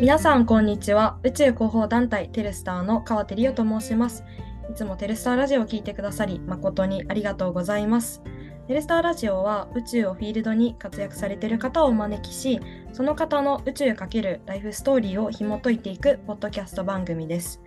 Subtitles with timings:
[0.00, 1.18] 皆さんこんにちは。
[1.24, 4.24] 宇宙広報団体テルスターの川手理央と申します。
[4.70, 8.22] いつもテルスターラジオを聞いてくださり誠にありがとうございます。
[8.66, 12.62] テルスターラジオは宇宙をフィールドに活躍されている方をお招きし
[12.94, 17.60] その方の宇宙×ライフストーリーを紐解いていくポッドキャスト番組です。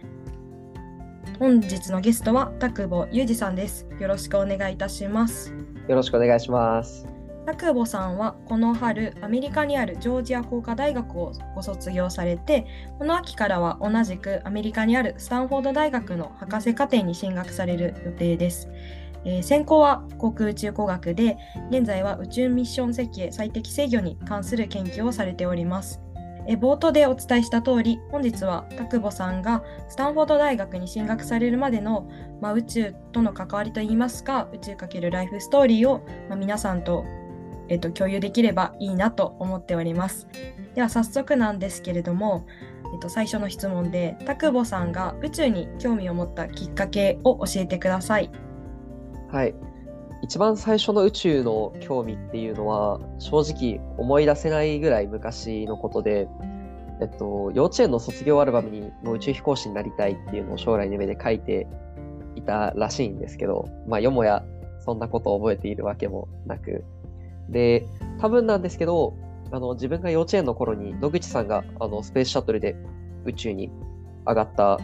[1.38, 3.86] 本日のゲストは田久保裕二さんです。
[4.00, 5.54] よろしくお願いいたします。
[5.88, 7.13] よろしくお願いします。
[7.46, 12.66] 田久保さんはこの春アメリカにあるジョージア工科大学をご卒業されて
[12.98, 18.70] この秋からは同じくアメリカにあるスタンフォード大学の博士課程に進学される予定です。
[19.26, 21.38] えー、専攻は航空宇宙工学で
[21.70, 26.02] 現在は宇宙ミッション設計最適制御に関する研究をされております。
[26.46, 32.10] え冒頭でお伝えした通り本日は田久保さんがスタンフォード大学に進学されるまでの、
[32.42, 37.06] まあ、宇宙との関わりといいますか宇宙×ライフストーリーを、まあ、皆さんと
[37.74, 40.28] えっと、共有できればいいなと思っております。
[40.76, 42.46] では早速なんですけれども、
[42.94, 48.30] えっと、最初の質問で田久保さんが宇宙に興味を持ったきっかけを教えてください。
[49.30, 49.56] はい
[50.22, 56.30] 一番最初の宇宙の興味っていうのは正直思い出せないぐらい昔のことで、
[57.02, 61.68] えっと、幼稚園の卒業アルバムにの宇宙飛行士になりたいっていうのを将来の夢で書いて
[62.36, 64.46] いたらしいんですけど、まあ、よもや
[64.80, 66.84] そんなことを覚えているわけもなく、
[67.50, 67.86] で、
[68.20, 69.16] 多分なんですけど、
[69.52, 72.76] あの自分が幼稚園の頃に野口さんがあのスペースシャトルで
[73.26, 73.70] 宇宙に
[74.26, 74.80] 上がった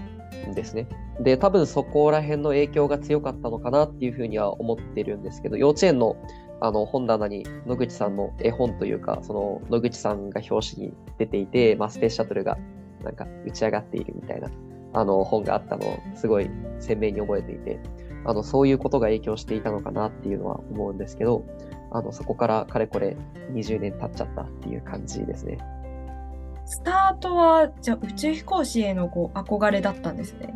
[0.47, 0.87] んですね。
[1.19, 6.15] で、多分そこら辺の影響が強かったのかなっていうふうには思ってるんですけど、幼稚園の
[6.61, 12.57] あの本棚に野口さんの絵本というか、その野口さんが表紙に出ていて、まあ、スペースシャトルが
[13.01, 14.49] なんか打ち上がっているみたいな
[14.93, 16.49] あの本があったのをすごい
[16.79, 17.79] 鮮明に覚えていて、
[18.25, 21.45] あのそういうことが影響していたのかなっていうのは思うんですけど、
[21.91, 23.17] あの、そこからかれこれ
[23.51, 25.57] 20年経っちゃったっていう感じですね。
[26.65, 30.53] スタートは、じゃあ宇宙飛行士へのこう憧れだったんですね。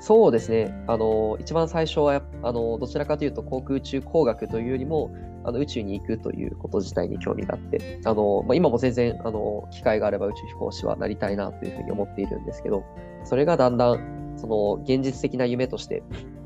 [0.00, 0.74] そうですね。
[0.86, 5.10] あの、一番最初は、あの、どちらかというと航空宇宙工学というよりも、
[5.46, 12.82] あの宇宙に行くということ自体に興味があって、あの、まあ、今も全然、あの、機会があれば宇宙飛行士はなりたいなというふうに思っているんですけど、
[13.24, 16.02] それがだんだん、その、現実的な夢として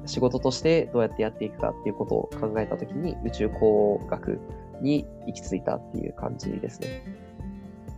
[0.09, 4.41] 仕事としてどうやってやっていくかっていうことを考えたときに宇宙工学
[4.81, 7.03] に行き着いたっていう感じですね。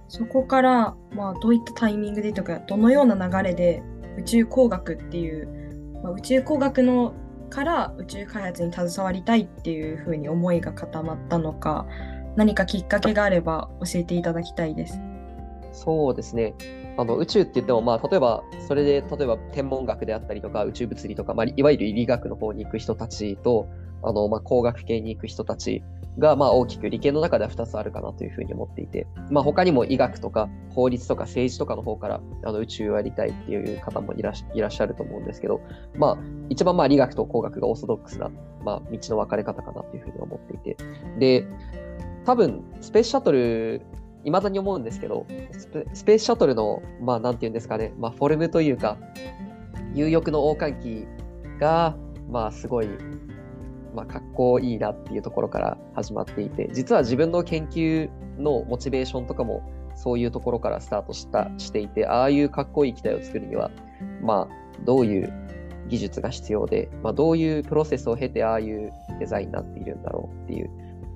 [0.09, 3.83] そこから、まあ、どういったタイミングでとか、どのような流れで
[4.19, 7.15] 宇宙工学っていう、まあ、宇宙工学の
[7.49, 11.87] から宇宙開発に携わりたいっていうふうに思いが固まったのか、
[12.35, 15.01] 何かきっかけがあれば教えていただきたいです。
[15.73, 16.55] そうですね。
[16.97, 23.69] あの宇宙って言っても、まあ、例えば、それで、例えば天文学であったりとか、宇宙物理とか、まあ、いわゆる理学の方に行く人たちと、
[24.03, 25.83] あの、まあ、工学系に行く人たち
[26.19, 35.61] が、まあ、大きく理系の中では2つあるかなというふうに思っていて、まあ、他にも医学とか法律とか政治とかの方からあの宇宙をやりたいっていう方もいらいらっしゃると思うんですけど、
[35.97, 36.19] まあ、
[36.49, 38.31] 一番まあ理学と工学がオーソドックスな、
[38.65, 40.77] まあ、道の分かれ方かなというふうに思っていて、
[41.19, 41.47] で、
[42.25, 43.83] 多分、スペースシャトル
[44.25, 45.27] いまだに思うんですけど、
[45.93, 48.99] スペースシャトルの、まあ、なんていうんですかね、まあ、フォルムというか、
[49.95, 51.07] 有翼の王冠機
[51.59, 51.97] が、
[52.29, 52.89] まあ、すごい、
[53.95, 59.63] まあ、かっこいいなっていうところから始まっていて、実は自分の研究のモチベーションとかも、
[59.97, 63.71] そういうところからスタートしたしていて、ああいうかっこいい機体を作るには、
[64.23, 65.33] まあ、どういう
[65.89, 70.71] 技術が必要で、まあ、どういうプロセスを経て、ああいうデザインになっているんだろうっていう、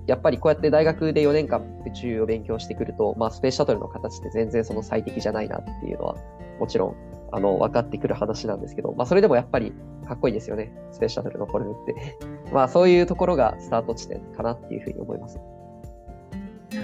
[0.07, 6.17] やっぱりこうやって大学で4年間宇宙を勉強してくると、まあ、スペースシャトルの形って全然その最適じゃないなっていうのは、
[6.61, 6.97] もちろん、
[7.33, 9.73] あの、分かってくる話なんですけど、まあ、それでもやっぱり
[10.07, 10.73] かっこいいですよね。
[10.93, 12.19] スペースシャトルのフォルムって。
[12.53, 15.41] まあ、そういうところがスタート地点かなっていうふうに思います。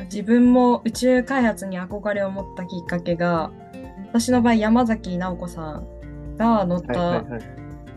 [0.05, 3.51] 自分も宇宙開発に憧れを持ったきっかけが、
[4.09, 7.43] 私の場合、山崎直子さんが乗った、はいはいはい、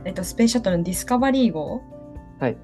[0.05, 1.81] えっと、スペースシャトルのディスカバリー号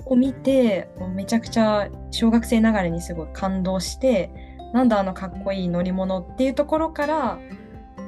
[0.05, 4.31] を見て、はい、めちゃくちゃ小学生ながらにすごい感動して
[4.73, 7.39] なんだあのかっこいい乗り物っていうところから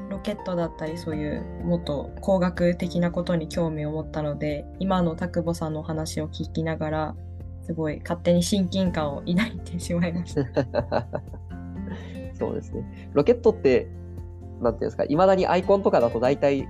[0.10, 7.16] ロケットだったりそういうもっと工学的なことに興味を持ったので今の田久保さんのお話を聞きながら
[7.64, 10.44] すごい勝手に親近感を抱いてしまいました。
[12.38, 13.10] そうですね。
[13.14, 13.88] ロケットって、
[14.62, 16.68] なんていうんですか、いまだにアイコンとかだと大体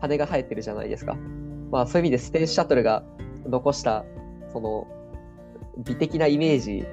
[0.00, 1.16] 羽が生えてるじゃないですか。
[1.70, 3.04] まあそういう意味でスペースシャトルが
[3.46, 4.04] 残した
[4.54, 4.86] その
[5.78, 6.86] 美的なイメージ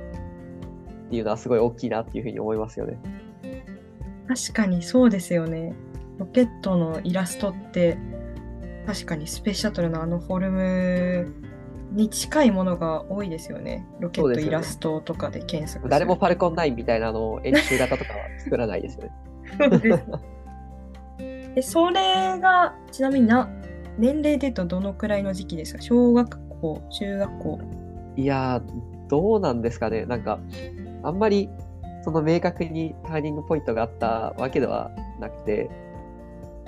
[1.08, 3.00] っていうのはすごい大きいなっていうふうに思いますよね。
[4.28, 5.76] 確かにそうですよね。
[6.18, 7.98] ロケットのイラストって
[8.86, 11.34] 確かにスペースシャトルのあのフォルム
[11.92, 13.86] に近いものが多いですよね。
[14.00, 19.12] ロケットイラストとかで検索、ね、誰もファルコン9みたいなの演習型とかは作らないですよね。
[21.56, 23.50] えそれがちなみにな
[23.98, 25.82] 年齢で言うとどのくらいの時期ですか？
[25.82, 27.60] 小学校中学校
[28.16, 28.62] いや、
[29.10, 30.06] どうなんですかね。
[30.06, 30.40] なんか、
[31.04, 31.50] あんまり、
[32.04, 35.70] その明確にターニングポイントがあったわけではなくて、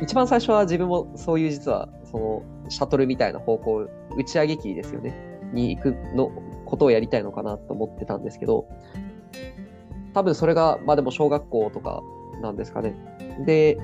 [0.01, 3.87] 一番最初は自分もそういう実は、その、シャトルみたいな方向、
[4.17, 5.13] 打ち上げ機ですよね。
[5.53, 6.31] に行くの、
[6.65, 8.67] ことをやりたいのかなと思ってたんですけど、
[10.13, 12.01] 多分それが、まあでも小学校とか
[12.41, 12.95] なんですかね。
[13.45, 13.77] で、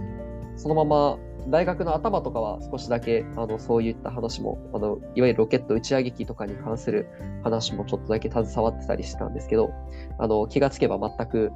[0.56, 1.18] そのまま
[1.50, 7.08] 大学の頭とかは少しだけあのそういった話もあの、いわゆるロケット打ち上げ機とかに関する
[7.44, 9.72] 話もちょっとだけ携わってたりしてたんですけど、
[10.20, 11.52] あの気がつけば全く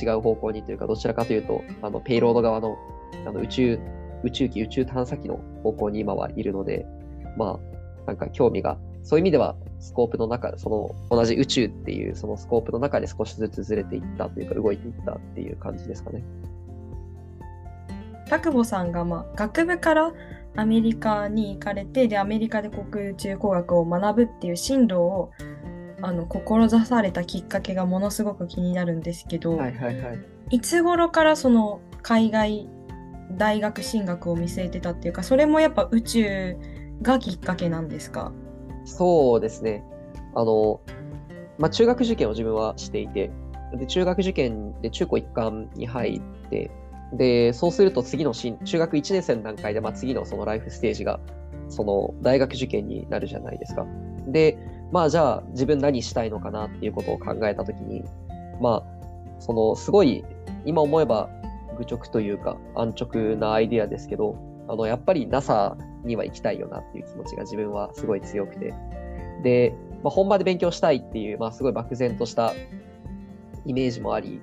[0.00, 2.76] 違う方向にというか、どちらかというと、あのペイロード側の
[3.26, 3.78] あの宇宙
[4.24, 6.86] 宇宙機、宇宙探査機の方向に今はいるので、
[7.36, 7.60] ま
[8.06, 16.24] あ、なんか興味が、そういう意味ではスコープの中、その同じ宇宙っていうそのスコープの中で少しずつずれていったというか、動いていったっていう感じですかね。
[18.28, 20.12] 田久保さんが、まあ、学部から
[20.56, 25.30] アメリカに行かれてでアメリカで国宇宙工学を学ぶっていう進路を
[26.00, 30.18] あの志されたきっかけがものすごく気になるんですけど、はいはいはい。
[30.50, 32.68] いつ頃からその海外
[33.32, 36.56] 大学進学を見据えてたっていうかそれもやっぱ宇宙
[37.02, 38.32] がきっかけなんですか？
[38.84, 39.82] そうですね。
[40.34, 40.80] あの、
[41.58, 43.30] まあ、中学受験を自分はしていて、
[43.74, 46.70] で中学受験で中高一貫に入って、
[47.16, 51.20] で、そうすると次の新中学1年生の段階で、まあ、次のそのライフステージが、
[51.68, 53.86] その大学受験になるじゃないですか。
[54.26, 54.58] で、
[54.92, 58.04] まあじゃあ自分何したいのかなっていうことを考えたときに、
[58.60, 60.24] まあ、そのすごい
[60.64, 61.28] 今思えば
[61.78, 64.36] 愚直というか安直なアイデアですけど、
[64.68, 68.74] あの、やっぱり NASA には行きたいよなっていう気持ちが自分はすごい強くて。
[69.42, 72.54] で、まあ、本場で勉強したいっていう、まあ、すごい漠然とした
[73.66, 74.40] イメージもあり、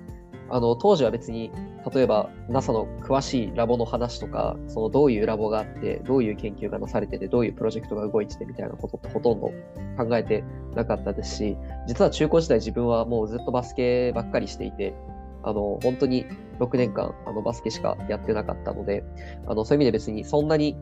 [0.52, 1.50] あの、当時は別に、
[1.94, 9.50] 例えば NASA の詳しいラボの話とか、そのどういうラボがあって、どういう研究がなされてて、どういうプロジェクトが動いててみたいなことってほとんど
[9.96, 10.44] 考えて
[10.74, 11.56] なかったですし、
[11.88, 14.94] 実は中高時代自分はもうずっとバスケばっかりしていて、
[15.42, 16.26] あの、本当に
[16.60, 19.04] 6年間、あの、バスケしかやってなかったので、
[19.46, 20.76] あの、そういう意味で別にそんなに、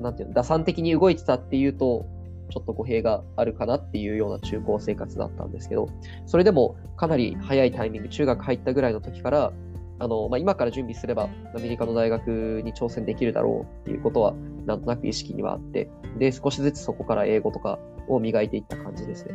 [0.00, 2.06] なんていうの、打算的に動いてたっていうと、
[2.52, 5.88] ちょっと語弊があるかなっていうような中高生活だったんですけど、
[6.26, 9.52] それでもかなり早いタイミング、中学入ったぐらいの時から、
[9.98, 14.34] あの、まあ、今から準備すればアメリカの大学に挑戦できるだろうっていうことは、
[14.66, 17.78] なんとなく意識にはあって、で、少しずつそこから英語とか
[18.08, 19.34] を磨いていった感じですね。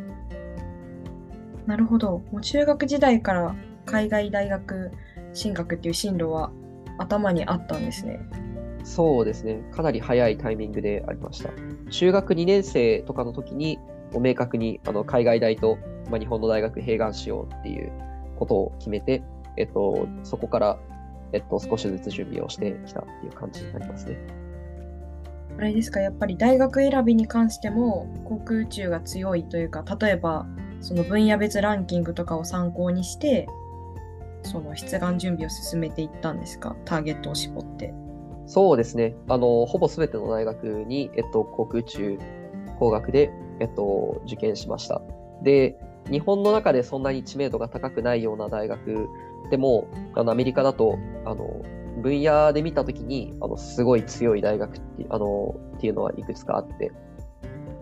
[1.66, 2.22] なるほど。
[2.30, 3.54] もう中学時代から
[3.84, 4.92] 海外大学
[5.32, 6.50] 進学っていう進路は
[6.98, 8.20] 頭にあったんですね。
[8.88, 9.62] そうですね。
[9.70, 11.50] かなり早いタイミングでありました。
[11.90, 13.78] 中学2年生とかの時に、
[14.12, 15.76] もう明確にあの海外大と、
[16.10, 17.92] まあ、日本の大学併願しようっていう
[18.38, 19.22] ことを決めて、
[19.58, 20.78] えっと、そこから、
[21.32, 24.16] えっと、少しずつ準備をしてきたっていう感じになりますね。
[25.58, 30.46] あれですか、やっぱり大学選びに関しても航空宇宙が強いというか、例えば
[30.80, 33.46] その分野別ランキングとかを参考にして、
[34.44, 37.92] その出願準備を進めていったんですか、ターゲットを絞って。
[38.48, 39.14] そうですね。
[39.28, 42.18] あの、ほぼすべての大学に、えっと、航空宇宙
[42.78, 43.30] 工学で、
[43.60, 45.02] えっと、受験しました。
[45.42, 45.78] で、
[46.10, 49.06] 日本の中でそんなに知名度が高くないような大学
[49.50, 51.62] でも、あの、アメリカだと、あの、
[52.02, 56.90] 分野で見たときに、あの、すごい強い大学ってあのっていうのはいくつかあって、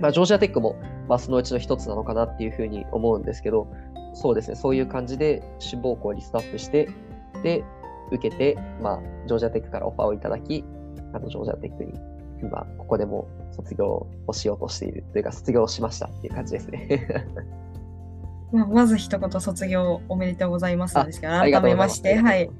[0.00, 0.74] まあ、ジョージアテックも、
[1.08, 3.68] まあ、そのうちの一つなのかなっていうふうに思うんですけど、
[4.14, 6.88] そうですね、そういう感じで志望校をリストアップして、
[7.42, 7.62] で、
[8.10, 10.64] 受けて、まあ、ジョージアテックからオファーをいただき、
[11.12, 11.92] あの、ジョージアテックに、
[12.42, 17.08] 今、ここでも卒業をしようとしているというか、卒業しましたっていう感じですね。
[18.52, 22.50] まあ、まず一言卒業おめでとうございますですけど、改めまして、はい。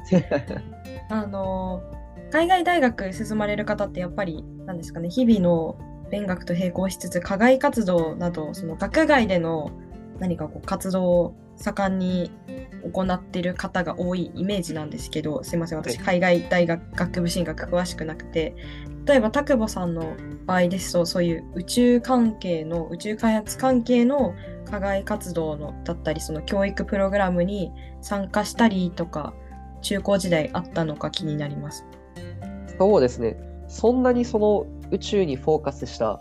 [1.09, 1.83] あの、
[2.31, 5.76] 海外大学進まれる方ってやっぱり、なんですかね、日々の
[6.11, 9.71] 勉学と並行しつつ、課外活動など、その学外での
[10.19, 12.31] 何かこう活動を盛んに
[12.92, 18.54] 行ってる方が多いイメージなんですけどすいません私海外大学学部進学詳しくなくて
[19.04, 20.16] 例えば田久保さんの
[20.47, 24.35] 場合ですとそういう宇宙関係の宇宙開発関係の
[24.68, 29.35] 課外活動のだったりその教育プログラムに参加したりとか
[29.83, 31.85] 中高時代あったのか気になります。
[32.78, 33.37] そうですね
[33.68, 36.21] そんなにその宇宙にフォーカスした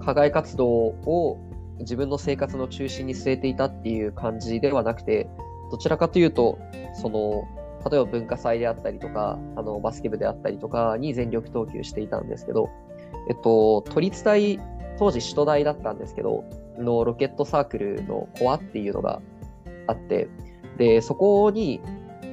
[0.00, 1.38] 課外活動を
[1.80, 5.28] 自分の生活の中心に据えていたっていう感じではなくて、
[5.70, 6.58] どちらかというと、
[6.94, 7.44] その、
[7.88, 12.68] 例えば文化祭であったりとか、あの、バスケ部であったりとかに全力投球していたんですけど、
[13.28, 14.58] えっと、都立大、
[14.98, 16.44] 当時首都大だったんですけど、
[16.78, 19.20] のロケットサークルのコアっていうのが
[19.86, 20.28] あって、
[20.78, 21.80] で、そこに、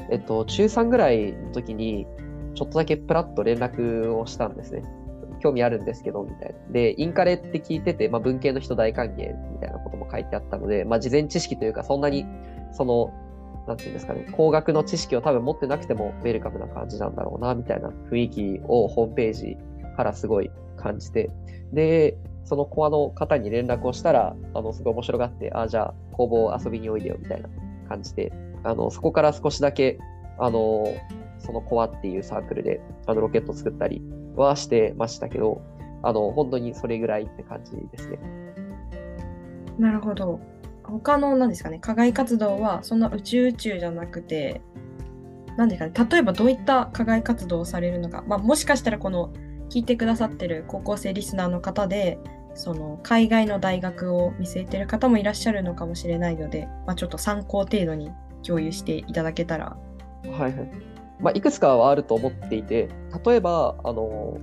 [0.09, 2.07] えっと、中3ぐらいの時に、
[2.55, 4.83] ちょっとだけプラッと連絡をしたんですね。
[5.39, 6.71] 興味あるんですけど、みたいな。
[6.71, 9.11] で、インカレって聞いてて、まあ、文系の人大歓迎
[9.51, 12.25] みたいなことも書いてあったので、まあ、事前知識というか、そんなに、
[12.71, 13.11] その、
[13.67, 19.57] なんていうんですかね、工学の知識を多分持ってなくてもウェルカムな感じなんだろうな、みたいな雰囲気をホームページ
[19.95, 21.29] からすごい感じて、
[21.71, 27.49] で、そのコアの方に連絡をしたら、あの、すごい面白がって、ああ、じゃあ、工房遊びにおいでよ、みたいな
[27.87, 29.97] 感じで、あの、そこから少しだけ、
[30.37, 30.85] あの、
[31.39, 34.01] そのコアっていうサークルで、あの、ロケット作ったり
[34.35, 35.61] はしてましたけど、
[36.01, 38.19] あの、本当にそれぐらいって感じですね。
[39.79, 40.39] なるほど。
[40.83, 44.61] 他の何ですかね、課外活動はそんな宇宙宇宙じゃなくて、
[45.57, 49.33] 何ですかね、例えばどういった課外活動をされるのか、まあ、もしかしたらこの
[49.69, 52.19] 聞いてくださってる高校生リスナーの方で、
[52.55, 58.11] その海外の大学を見据えてる方もいらっしゃるのかもしれないので、まあ、ちょっと参考程度に
[58.45, 59.75] 共有していただけたら。
[60.25, 60.71] はいはい。
[61.19, 62.89] まあ、いくつかはあると思っていて、
[63.25, 64.37] 例えば、あの、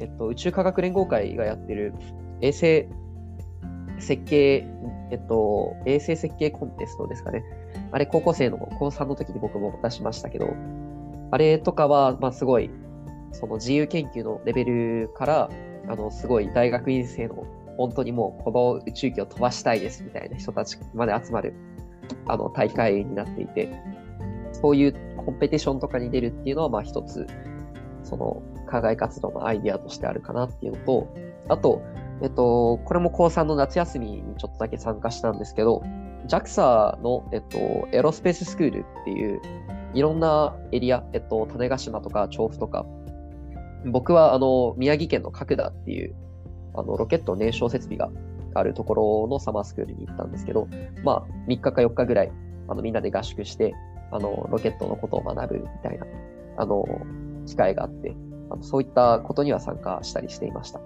[0.00, 1.94] えっと、宇宙科学連合会がやってる
[2.40, 2.88] 衛星
[4.02, 4.66] 設計、
[5.10, 7.44] えっと、衛星設計コンテストですかね。
[7.90, 10.48] あれ、高校生の高3の時に僕も出しましたけど、
[11.30, 12.70] あれとかは、まあ、すごい、
[13.32, 15.50] その自由研究のレベルから、
[15.88, 17.46] あの、すごい大学院生の、
[17.78, 21.54] 本当にもう、この宇宙機を飛ばしたいですみたいな人たちまで集まる、
[22.26, 23.70] あの、大会になっていて、
[24.52, 27.26] そういうコンペティションとかに出るっていうのは、まあ一つ、
[28.04, 31.14] その、課外活動のアイディアとしてあるかなっていうのと、
[31.48, 31.82] あと、
[32.22, 35.82] えっと、これも高3の夏休みにちょっとだけ参加したんですけど、
[36.28, 37.58] JAXA の、えっと、
[37.92, 39.40] エロスペーススクールっていう、
[39.92, 42.86] いろんなエリア、えっと、種子島とか調布とか、
[43.86, 46.14] 僕は、あの、宮城県の角田っていう、
[46.74, 48.08] あの、ロケット燃焼設備が
[48.54, 50.68] あるところのサマースクールに行ったんですけど、
[51.02, 52.32] まあ、3日か4日ぐらい、
[52.68, 53.74] あの、みんなで合宿して、
[54.12, 56.06] あの、ロケットのことを学ぶみたいな、
[56.56, 56.84] あの、
[57.46, 58.14] 機会があって、
[58.50, 60.80] あのそういったことには参加したりしていました。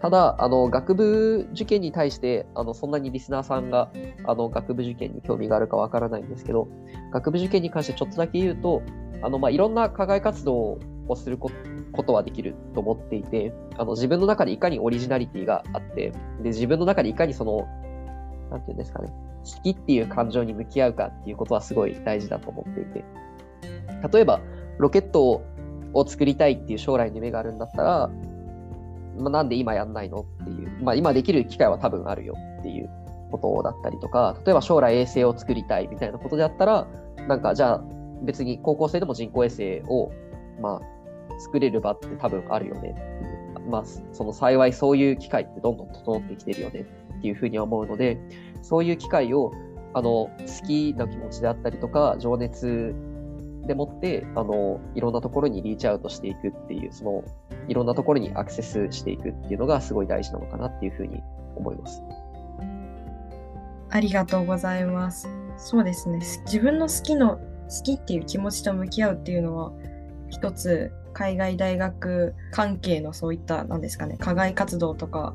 [0.00, 3.90] ただ、あの、学部受験に対して、あの、そんなにリスナーさんが、
[4.24, 6.68] あの、学部受験に興味があるかわからないんですけど、
[7.12, 8.82] 学部受験に関してちょっとだけ言うと、
[9.22, 11.50] あの、まあ、いろんな課外活動をするこ
[12.02, 16.12] とはできると思っていて、あの、自分の中でいかにオリジナリティがあって、
[16.42, 17.66] で、自分の中でいかにその、
[18.50, 19.08] なんていうんですかね、
[19.44, 23.04] 好きっていう感情に向き合うかっていうことはすごい大事だと思っていて、
[24.12, 24.40] 例えば、
[24.78, 25.42] ロケット
[25.94, 28.10] を作りたいっていう将来の夢があるんだったら、
[29.16, 30.26] まあ、なんで今やんないの？
[30.42, 32.90] っていう、まあ、今できる機会は多分あるよっていう
[33.30, 36.86] ことだったりとか、例えば将来衛星を作りたいみたいなことであったら、
[37.28, 37.84] なんかじゃあ
[38.22, 40.10] 別に高校生でも人工衛星を、
[40.60, 43.46] まあ、作れる場って多分あるよねっていう。
[43.68, 46.86] まあ、その幸いそういう機会ってどんどん整ってきてるよね
[47.18, 48.16] っていうふうに思うので、
[48.62, 49.50] そういう機会を、
[49.92, 52.94] あの、好きな気持ちであったりとか、情熱
[53.66, 57.24] でもって、あの、いろんなところにリーチアウトしていくっていう、その、
[57.68, 61.22] いろんなところにアクセスしていくっていうのがすごい大事なのかなっていうふうに
[61.56, 62.02] 思います。
[63.90, 65.28] ありがとうございます。
[65.56, 66.18] そうですね。
[66.44, 69.72] 自分の好きの、好きっていう気持ちと向き合うっていうのは、
[70.28, 75.34] 一つ、海外大学関係のそういった、なんですかね、課外活動とか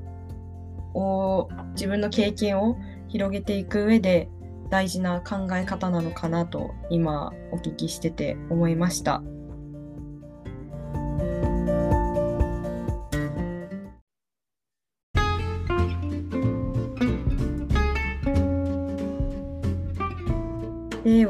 [0.93, 4.29] を、自分の経験を広げていく上で、
[4.69, 9.21] 大事な考え方なのかなと今お聞きしてて思いました。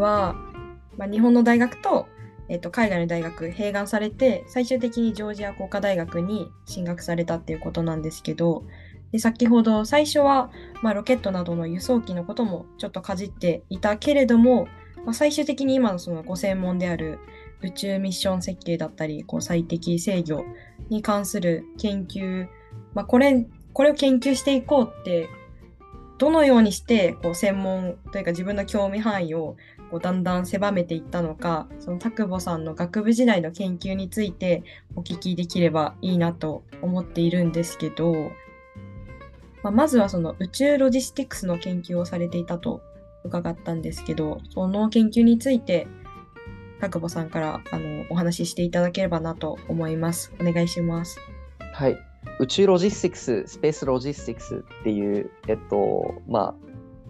[0.01, 0.35] は、
[0.97, 2.07] まあ、日本の大学と,、
[2.49, 8.65] えー、と海外の大学併願されて最終的にジョージア工科大学に進学されたっていうことなんですけど
[9.11, 14.67] で先ほど最初は、まあ、ロケットなどの輸送機のこともちょっとかじっていたけれども、
[15.05, 17.19] まあ、最終的に今のそのご専門である
[17.61, 20.45] 宇宙ミッション設計だったりこう最適制御
[20.89, 22.47] に関する研究、
[22.93, 25.29] まあ、これこれを研究していこうって
[26.17, 29.55] どのようにしてこう専門というか自分の興味範囲を
[29.91, 34.63] こうだんだん狭めていったのかその田久保さんの学部時代の研究について
[34.95, 38.31] お聞きできればいいなと思っているんですけど
[39.63, 42.81] まあ、まずはその宇宙ロジスティクスの研究をされていたと
[43.23, 45.87] 伺ったんですけど、その研究について、
[46.79, 50.33] 田久保さんからあのお話ししていただければなと思います。
[50.39, 51.19] お願いします。
[51.73, 51.97] はい。
[52.39, 56.55] 宇宙ロジスティクス、 space logistics っていう、えっと、まあ、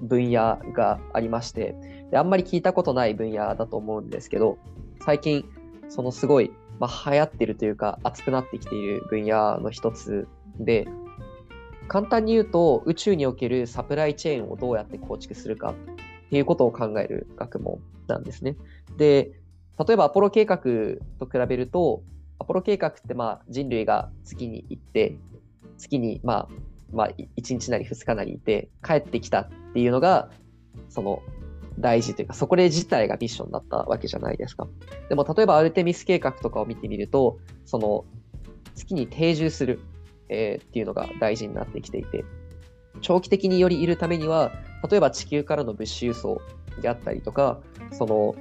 [0.01, 1.75] 分野がありまして
[2.11, 4.57] で、あんまり聞いたことない分野だと思うんですけど、
[5.03, 5.45] 最近、
[5.89, 10.27] そのすごい、まあ、流行ってるというか、熱くなってきている分野の一つ
[10.59, 10.87] で、
[11.87, 18.55] 簡単に言うと、宇宙におけるサプライチェーンをどうやって構築するかっていうことを考える学問なんですね。
[18.97, 19.31] で、
[19.85, 20.57] 例えばアポロ計画
[21.19, 22.03] と比べると、
[22.39, 25.17] アポロ計画ってまあ人類が月に行って、
[25.77, 26.47] 月にまあ、
[26.91, 30.29] まあ、1日なり2日なりいて、帰ってきたっていうのが、
[30.89, 31.21] その
[31.79, 34.67] 大事というか、そこで自体がミッションだったわけじゃないですか。
[35.09, 38.05] でも、例えばアルテミス計画とかを見てみると、その
[38.75, 39.79] 月に定住する、
[40.29, 42.25] えー、っていうのが大事になってきていて、
[43.01, 44.51] 長期的によりいるためには、
[44.89, 46.41] 例えば地球からの物資輸送
[46.81, 47.61] であったりとか、
[47.91, 48.35] その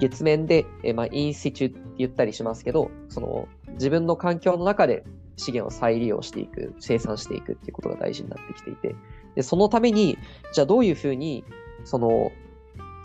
[0.00, 5.04] 月面で、えー、まあ、インシチュって言ったりしますけど、その自分の環境の中で
[5.36, 8.94] 資源を再利用していく、生産していくっていうことが大事になってきていて、
[9.34, 10.18] でそのために、
[10.52, 11.44] じゃあどういうふうに、
[11.84, 12.32] その、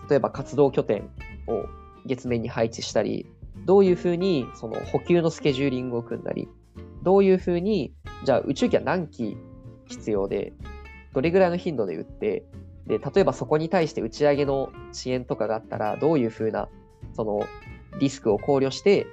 [0.10, 1.10] 例えば活動拠点
[1.48, 1.66] を
[2.06, 3.26] 月面に配置したり、
[3.66, 6.48] どういうふうにその補給のスケジューリングを組んだり、
[7.04, 7.94] どういうふうに、
[8.24, 9.38] じゃあ宇宙機は何機
[9.88, 10.54] 必要で、
[11.14, 12.44] どれぐらいの頻度で打って、
[12.88, 16.68] で、例えばそこに対して打ち上げの支援とかがあったら、どういうふうな、
[17.14, 17.46] その、
[18.00, 19.06] リスクを考慮して、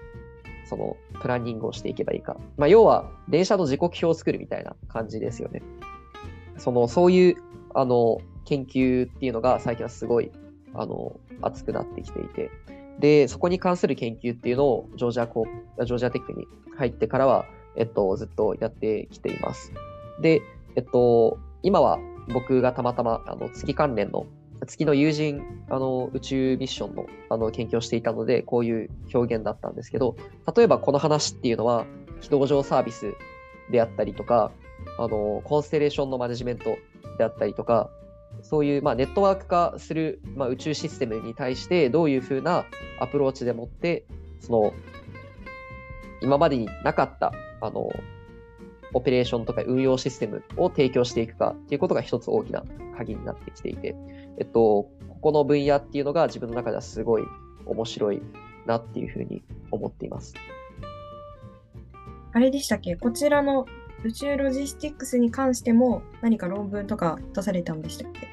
[0.64, 2.36] その、プランニングをしていけばいいか。
[2.56, 5.62] まあ、要は、電車の時刻表を作るみたいな感じですよね。
[6.56, 7.36] その、そういう、
[7.74, 10.32] あの、研究っていうのが最近はすごい、
[10.74, 12.50] あの、熱くなってきていて、
[12.98, 15.46] で、そこに関する研究っていうのをジョージアコ
[15.84, 16.46] ジョージアテックに
[16.76, 17.46] 入ってからは、
[17.76, 19.72] えっと、ずっとやってきています。
[20.20, 20.42] で、
[20.76, 21.98] えっと、今は
[22.32, 24.26] 僕がたまたまあの月関連の
[24.66, 30.16] 月の有人あの宇宙ミッションのあの研究をしていたので、こういう表現だったんですけど、
[30.54, 31.86] 例えばこの話っていうのは、
[32.20, 33.14] 軌道上サービス
[33.70, 34.52] であったりとか、
[34.98, 36.76] あのコンステレーションのマネジメント
[37.18, 37.90] であったりとか、
[38.42, 42.64] そういう、まあ、ネットワーク化する、まあ、宇宙システムに対してどういうふうな
[43.00, 44.04] アプローチでもって
[44.40, 44.72] その
[46.22, 47.90] 今までになかったあの
[48.92, 52.64] オペレーションとか運用システムを提供していくかっていうことが一つ大きな
[52.96, 53.94] 鍵になってきていて、
[54.38, 57.22] えっと、ここの分野っていうのが自分の中ではすごい
[57.66, 58.20] 面白い
[58.66, 60.34] なっていうふうに思っています。
[62.32, 62.96] あれでしたっけ？
[62.96, 63.66] こちらの
[64.04, 68.28] 宇宙ロジスティックスに関しても何か論文とか出されたんでしたっけ？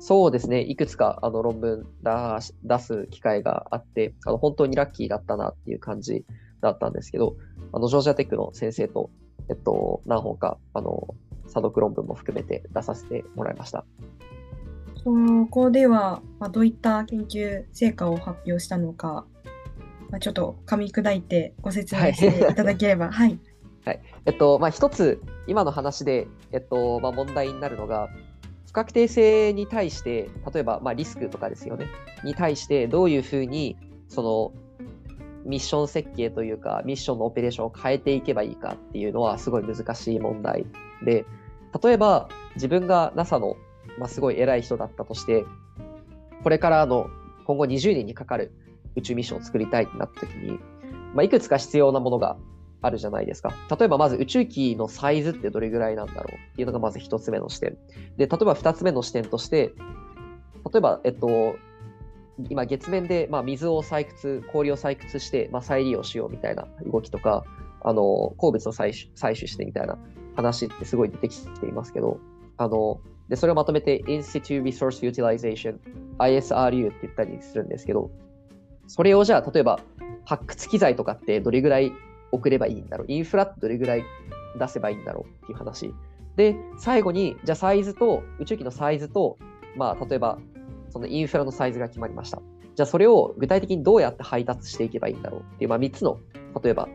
[0.00, 6.24] そうですね、いくつかあの論文出す機会があって、あの本当にラッキーだったなっていう感じ
[6.60, 7.36] だったんですけど、
[7.72, 9.10] あのジョージアテックの先生と、
[9.50, 11.14] えっと、何本かあの
[11.46, 13.84] 査読論文も含めて出させてもらいました。
[15.02, 15.12] そ
[15.50, 19.26] こでは、まあ、どういった研究成果を発表したのか、
[20.10, 23.10] まあ、ちょっと噛み砕いてご説明していただければ。
[23.10, 23.38] はい、はい
[23.84, 24.00] はい。
[24.26, 28.10] えっと、まあ、一つ、今の話で、えっと、まあ、問題になるのが、
[28.68, 31.86] 不確定性に対して、例えば、まあ、リスクとかですよね、
[32.22, 33.76] に対して、どういうふうに、
[34.08, 34.52] その、
[35.46, 40.66] ミッション設計というか、ミッションのオペレーションを変えていけばいいかっていうのは、すごい難しい問題
[41.02, 41.24] で、
[41.82, 43.56] 例えば、自分が NASA の、
[43.98, 45.46] まあ、すごい偉い人だったとして、
[46.42, 47.08] これからの
[47.46, 48.52] 今後20年にかかる
[48.96, 50.58] 宇宙ミッションを作りたいってなった時に、
[51.14, 52.36] まあ、いくつか必要なものが
[52.80, 53.52] あるじゃないですか。
[53.78, 57.76] 例えばまず宇宙機のサイズってどれぐらいなんだろうっていうのがまず一つ目の視点。
[58.16, 59.72] で、例えば二つ目の視点として、
[60.72, 61.56] 例えば、えっと、
[62.50, 67.44] 今月面で、まあ、水を採掘、氷を採掘して、まあ、再利用しようみたいな動きとか、
[67.80, 69.98] あの、鉱物を採取採取してみたいな
[70.36, 72.20] 話ってすごい出てきていますけど、
[72.56, 75.78] あの、で、それをまとめて Institute Resource Utilization、
[76.18, 78.10] ISRU って言ったりするんですけど、
[78.86, 79.80] それをじゃあ、例えば
[80.24, 81.92] 発掘機材とかってどれぐらい
[82.32, 83.06] 送ればいいんだろう。
[83.08, 84.04] インフラってどれぐらい
[84.58, 85.94] 出せばいいんだろうっていう話。
[86.36, 89.38] で、最後に、じゃあサイズと、宇宙機のサイズと、
[89.76, 90.38] まあ、例えば、
[90.90, 92.40] そのインフラのサイズが決まりました。
[92.74, 96.20] じゃあそれを具体的にどうやって配達していけばいいんだろうっていう、まあ、3つの、
[96.62, 96.88] 例えば、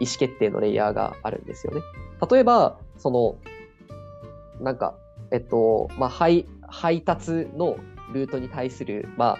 [0.00, 1.80] 意思決定のレイヤーがあるんですよね。
[2.30, 3.36] 例えば、その、
[4.60, 4.94] なんか、
[5.30, 7.76] えっと、まあ、配、配達の
[8.12, 9.38] ルートに対する、まあ、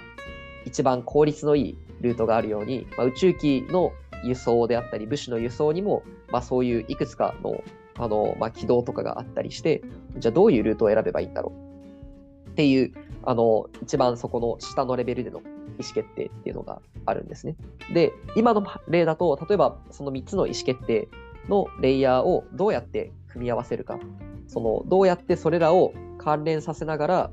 [0.65, 3.93] 一番効率のいいルートがあるように、まあ、宇宙機の
[4.25, 7.63] 輸送であったり、物資の輸送にも、まあ、そういういくつかの
[7.99, 9.83] あの、まあ、軌道とかがあったりして、
[10.17, 11.53] じゃあどういうルートを選べばいいんだろ
[12.47, 12.51] う？
[12.51, 12.93] っていう、
[13.25, 15.43] あの、一番そこの下のレベルでの意
[15.83, 17.57] 思決定っていうのがあるんですね。
[17.93, 21.09] で、今の例だと、例えばその3つの意思決定
[21.49, 23.99] のレイヤーをどうやって組み合わせるか、
[24.47, 27.31] その、どうやってそれらを関連させながら、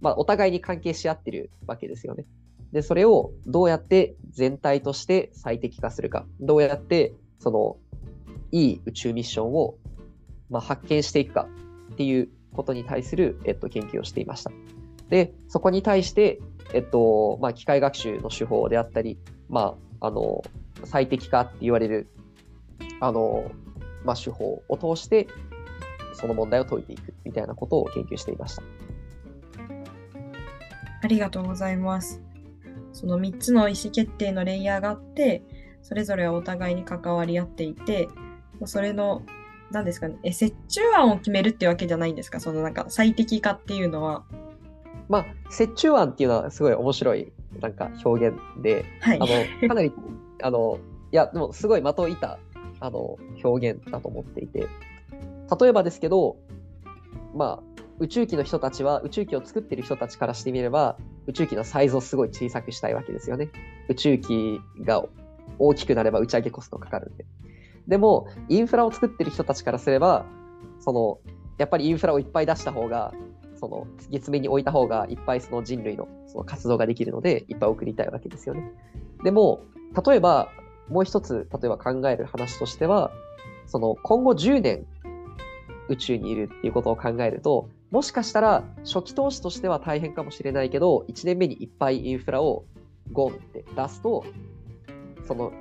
[0.00, 2.24] まあ、お互いに関係し合ってるわけですよね。
[2.74, 7.76] で、それをどうやって全体として最適化するか、どうやってその
[8.50, 9.76] いい宇宙ミッションを、
[10.50, 11.46] まあ、発見していくか
[11.92, 14.50] っていうことに対する、えっと、研究をしていました。
[15.08, 16.40] で、そこに対して、
[16.72, 20.42] えっと、まあ、機械学習の手法であったり、まあ、あの、
[20.82, 22.08] 最適化って言われる、
[22.98, 23.52] あの、
[24.04, 25.28] まあ、手法を通して、
[26.12, 28.62] その問題を解いていくみたいなことを研究していました。
[31.02, 32.23] ありがとうございます。
[32.94, 35.42] その3つの意思決定のレイヤーがあって
[35.82, 38.08] それぞれはお互いに関わり合っていて
[38.64, 39.22] それの
[39.70, 42.40] 何ですかねえ折衷案を決めるっていうわけじゃないんですか？
[42.40, 44.24] そのなんか最適化っていうのは。
[45.08, 45.26] まあ
[45.60, 49.26] 折衷案っていうのはすごい面白いなんか表現で、はい、あ
[49.62, 49.92] のかなり
[50.42, 50.78] あの
[51.12, 52.38] いやでもすごい的を射た
[52.80, 54.68] あの表現だと思っていて。
[55.60, 56.36] 例えばですけど
[57.34, 63.50] まあ宇宙機の人たちは宇宙機を作ってる人たちからしてみれば宇宙機のサイズをすごい小さくしたいわけですよね。
[63.88, 65.04] 宇宙機が
[65.58, 67.24] 大きくなれば打ち上げコストかかるんで。
[67.86, 70.24] でもインフラを作ってる人たちからすれば
[70.80, 71.18] その
[71.58, 73.12] やっぱりインフラをいっぱい出した方が
[73.56, 78.72] その月面に置いた方がいっぱいその人類のその活動ができるのでいっぱい送りたいわけですよね。
[79.22, 79.60] でも
[80.06, 80.48] 例えば
[80.88, 83.10] もう一つ例えば考える話としては
[83.66, 84.86] その今後10年
[85.88, 92.64] 宇宙にいるっていうことを考えるともしかしたら初期投資としては大変かもしれないけど1年目にいっぱいインフラを
[93.12, 94.24] ゴンって出すと
[95.28, 95.52] その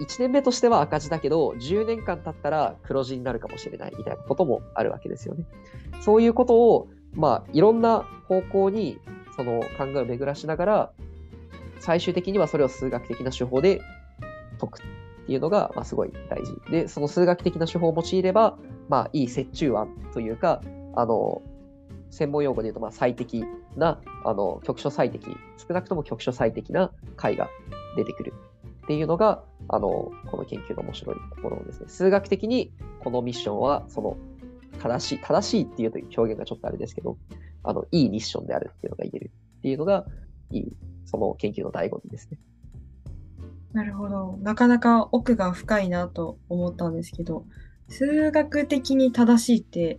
[0.00, 5.46] 1年目としては赤字だけど10年間経ったら黒字になるかもしれないみたいなこともあるわけですよね。
[6.00, 9.00] そういうことをまあいろんな方向に
[9.36, 10.92] その考えを巡らしながら
[11.80, 13.80] 最終的にはそれを数学的な手法で
[14.60, 16.54] 解くっていうのが、まあ、すごい大事。
[16.70, 18.58] で、その数学的な手法を用いれば、
[18.88, 20.60] まあ、いい折衷案というか、
[20.94, 21.42] あの、
[22.14, 23.44] 専門用語で言うと、まあ、最適
[23.76, 27.48] な、あの、局所最適、少なくとも局所最適な解が
[27.96, 28.32] 出てくる
[28.84, 31.88] っていうのが、あの、この研究の面白いところですね。
[31.88, 32.72] 数学的に
[33.02, 34.16] このミッションは、その、
[34.80, 37.18] 正しい、正しいっていうと表現がちょっとあれですけど、
[37.64, 40.06] あの、いいミッションであるっていうのが言えるっていうのが、
[40.50, 42.38] いい、その研究の醍醐味ですね。
[43.72, 44.38] なるほど。
[44.40, 47.44] なかなか奥が深いなと思ったんですけど、
[47.88, 49.98] 数学的に正しいって、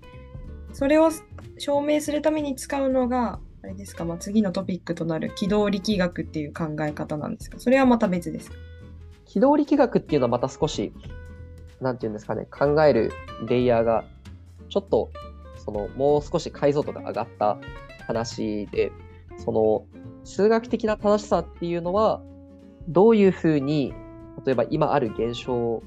[0.75, 1.09] それを
[1.57, 8.57] 証明するために使うのが、あれですか、まあ、次のトピックとなる軌道力学っていう考え方なんですかそれはまた別ですか？
[9.23, 10.91] 軌道力学っていうのはまた少し、
[11.79, 13.13] なんていうんですかね、考える
[13.47, 14.03] レイヤーが、
[14.69, 15.11] ちょっと、
[15.63, 17.57] その、もう少し解像度が上がった
[18.05, 18.91] 話で、
[19.38, 19.85] その、
[20.25, 22.21] 数学的な正しさっていうのは、
[22.89, 23.93] どういうふうに、
[24.45, 25.81] 例えば今ある現象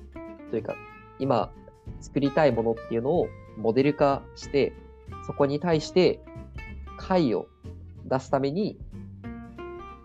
[0.50, 0.74] というか、
[1.18, 1.52] 今
[2.00, 4.72] 作りたいものっていうのをモデル化して、
[5.26, 6.20] そこに対して
[6.96, 7.46] 解を
[8.06, 8.78] 出すために、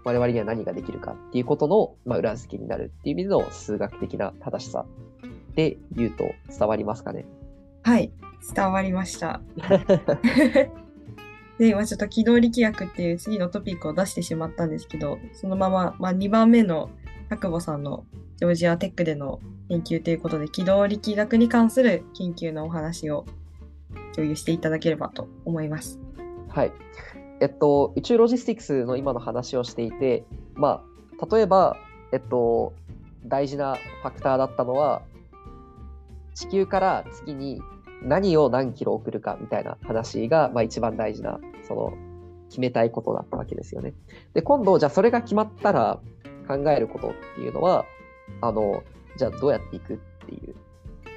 [0.03, 4.85] 我々には何ができるかっていうことの、まあ、裏付けになるっていう意味での数学的な正しさ
[5.55, 7.25] で言うと伝わりますかね？
[7.83, 8.11] はい、
[8.53, 9.41] 伝わりました。
[11.59, 16.89] で、今ちょっと機動力学っていう次のトピックを出してしまったんですけど、そのまま、まあ、2番目の
[17.29, 18.05] 田保さんの
[18.37, 19.39] ジョージアテックでの
[19.69, 23.25] 研究ということで、機動力学に関する研究のお話を
[24.15, 25.99] 共有していただければと思います。
[26.49, 26.71] はい。
[27.41, 30.23] えっと、宇宙ロジスティクスの今の話をしていて、
[30.53, 30.83] ま
[31.19, 31.77] あ、例えば、
[32.11, 32.73] えっと、
[33.25, 35.01] 大事なファクターだったのは、
[36.35, 37.61] 地球から月に
[38.01, 41.93] 何を何キロ送るかみたいな話が、まあ、一番大事な、その、
[42.49, 43.93] 決めたいことだったわけですよね。
[44.33, 45.99] で、今度、じゃあそれが決まったら
[46.47, 47.85] 考えることっていうのは、
[48.41, 48.83] あの、
[49.17, 49.97] じゃあどうやっていくっ
[50.27, 50.55] ていう、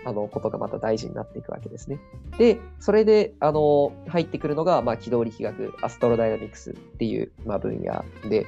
[0.06, 1.98] あの、ことがまた大事になっていくわけですね。
[2.38, 8.46] で、それで、あの、入ってくるのが、まあ、軌道力学、アストロダイナミクスっていう、まあ、分野で、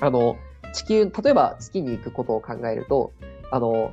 [0.00, 0.36] あの、
[0.72, 3.12] 地球、例えば月に行くことを考えると、
[3.52, 3.92] あの、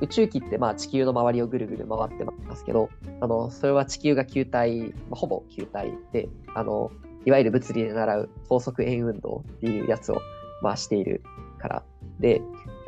[0.00, 2.88] 宇宙機ってまあ地球の周りをぐるぐる回ってますけど、
[3.20, 6.90] あの、それは地球が球体、まあ、ほぼ球体で、あの、
[7.26, 10.22] いわゆる物理で習う高速円運動っていうやつを、
[10.62, 11.22] まあ、している
[11.58, 11.82] から
[12.20, 12.40] で、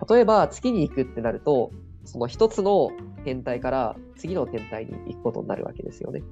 [0.09, 1.73] 例えば月に行くってなると、
[2.11, 2.91] その一つの
[3.25, 6.23] 天体から次の天体に行くことになるわけですよね。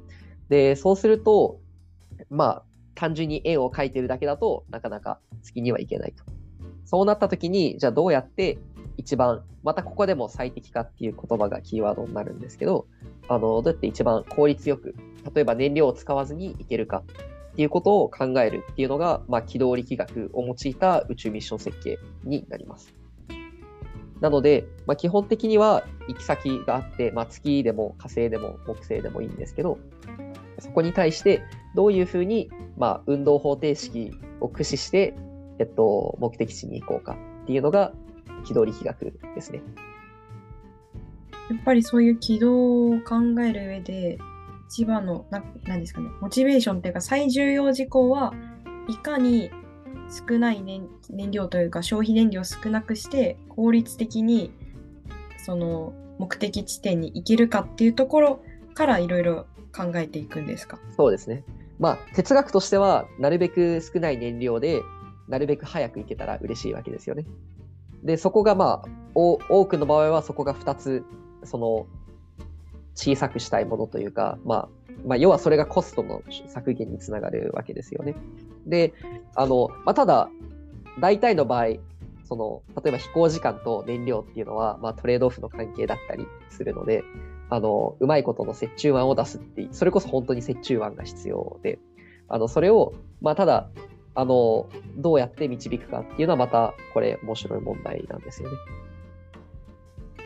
[0.48, 1.60] で、そうすると、
[2.30, 2.62] まあ、
[2.96, 6.24] 単純に円を描いてるだけだとなかなか月には行けないと。
[6.84, 8.58] そうなった時に、じゃあどうやって
[8.96, 12.88] 一番、またここでも最適化っていう言葉がキーワードになるんですけど、
[13.28, 14.96] あの、どうやって一番効率よく、
[15.32, 17.04] 例えば燃料を使わずにいけるか
[17.52, 22.97] っていうことを考えるっていうのが、まあ、軌道力学を用いた宇宙ミッション設計になります。
[24.20, 29.78] なので、まあ、基本的には行き先があって、まあ、月でも火星でも木星でもいいんですけど、
[30.58, 31.42] そこに対して
[31.74, 35.14] どういうふうに、まあ、運動方程式を駆使して、
[35.58, 37.92] えっと、目的地に行こうかっていうのが、
[38.44, 39.62] 軌道力学ですね。
[41.50, 44.18] やっぱりそういう軌道を考える上で、
[44.68, 48.34] 一番の、ななんですかね、モチベーションっていうか最重要事項は
[48.86, 49.50] いかに
[50.10, 54.52] 少ない燃燃料というか消費燃料を少なくして効率的に
[55.44, 58.40] その目的地点に行けるかっていうところ
[58.74, 60.78] からいろいろ考えていくんですか？
[60.96, 61.44] そうですね。
[61.78, 64.82] まあ哲学としてはなるべく少ない燃料で
[65.28, 67.26] なるべく早く行けたら嬉しいわけですよね。
[68.02, 71.04] で、そこがまあ、多くの場合はそこが2つ、
[71.42, 71.86] その、
[72.94, 74.68] 小さくしたいものというか、まあ、
[75.04, 78.14] まあ、要はそれがコストの削減につながるわけですよね。
[78.68, 78.94] で、
[79.34, 80.28] あの、まあ、ただ、
[81.00, 81.66] 大体の場合、
[82.24, 87.02] その、例えば飛行時間と燃料っていうのは、まあ、トレードオフの関係だったりするので、
[87.50, 91.78] あの、うまいことの折衷案を出すって、それこそ本当に折衷案が必要で、
[92.28, 93.70] あの、それを、まあ、ただ、
[94.14, 98.56] あの、どうやって導くかっていうのはまた、これ面白い問題なんですよね。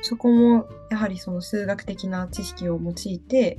[0.01, 3.59] そこも、やはりその数学的な知識を用いて、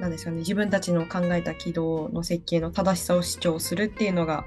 [0.00, 4.44] なんですかね、自分たちの考えた軌道の設計の正しさを主張するっていうのが、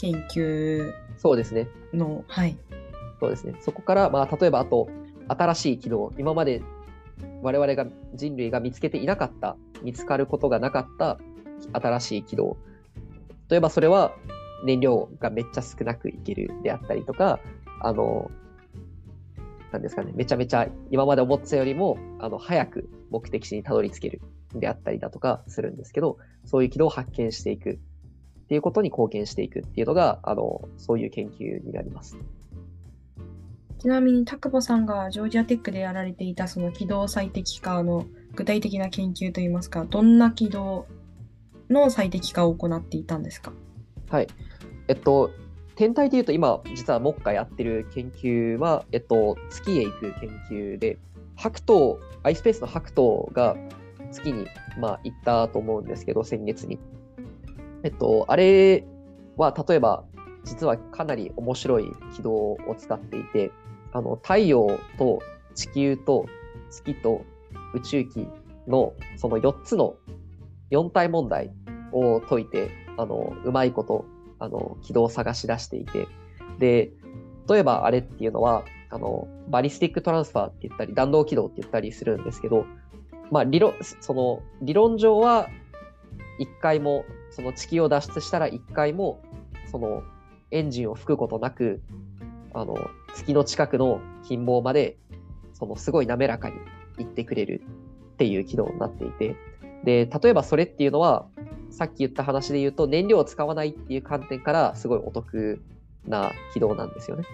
[0.00, 1.68] 研究そうですね。
[1.92, 2.56] の、はい。
[3.20, 3.54] そうですね。
[3.60, 4.88] そこから、まあ、例えば、あと、
[5.28, 6.62] 新しい軌道、今まで
[7.42, 11.18] 我々が人類が見つけていなかった、見つかることがなかった
[11.72, 12.56] 新しい軌道。
[13.48, 14.12] 例えばそれは
[14.64, 17.38] 燃料がめっちゃ少なくいけるであったりとか、
[17.80, 18.30] あの、
[19.72, 24.20] なんですかね、めちゃめちゃ今まで思ってたよりも、あの、早く目的地にたどり着ける
[24.54, 27.78] であったりだとかするんですけど、そういう軌道を発見していくっ
[28.48, 32.16] ていうことに貢献していくっていうのが、あの、そういう研究になります。
[33.78, 40.86] ちなみに、田久保さんがジョージアテックでやられていたその軌道最適化の具体的な研究といいますか、どんな軌道
[41.68, 43.52] の最適化を行っていたんですか？
[44.08, 44.28] はい。
[44.88, 45.30] えっと、
[45.74, 50.98] 天体でいうと今、実は目下やってる研究は、えっと、月へ行く研究で、
[51.34, 53.56] 白桃、iSpace の白桃が
[54.12, 54.46] 月に、
[54.78, 56.78] まあ、行ったと思うんですけど、先月に。
[57.82, 58.84] えっと、あれ
[59.36, 60.04] は、例えば、
[60.44, 63.50] 実はかなり面白い軌道を使っていて、
[63.92, 65.20] あの、太陽と
[65.54, 66.26] 地球と
[66.70, 67.24] 月と
[67.74, 68.28] 宇宙機
[68.68, 69.96] のその4つの
[70.70, 71.50] 4体問題
[71.92, 74.04] を解いて、あの、うまいこと、
[74.38, 76.08] あの、軌道を探し出していて、
[76.58, 76.92] で、
[77.48, 82.64] 例えばあれっていうのは、あの、 ballistic transfer って言ったり、弾道軌道って言ったりするんですけど、
[83.30, 85.48] まあ、理論、その、理論上は、
[86.38, 89.22] 一回も、その地球を脱出したら一回も、
[89.70, 90.02] その、
[90.50, 91.80] エンジンを吹くことなく、
[92.54, 92.76] あの、
[93.14, 94.96] 月の近くの近傍まで、
[95.54, 96.56] その、すごい滑らかに
[96.98, 97.62] 行ってくれる
[98.14, 99.36] っていう軌道になっていて、
[99.84, 101.26] で、例えばそれっていうのは、
[101.70, 105.62] さっき言った話で言うと、燃料を使わないっていう観点から、すごいお得
[106.06, 107.24] な軌道なんですよね。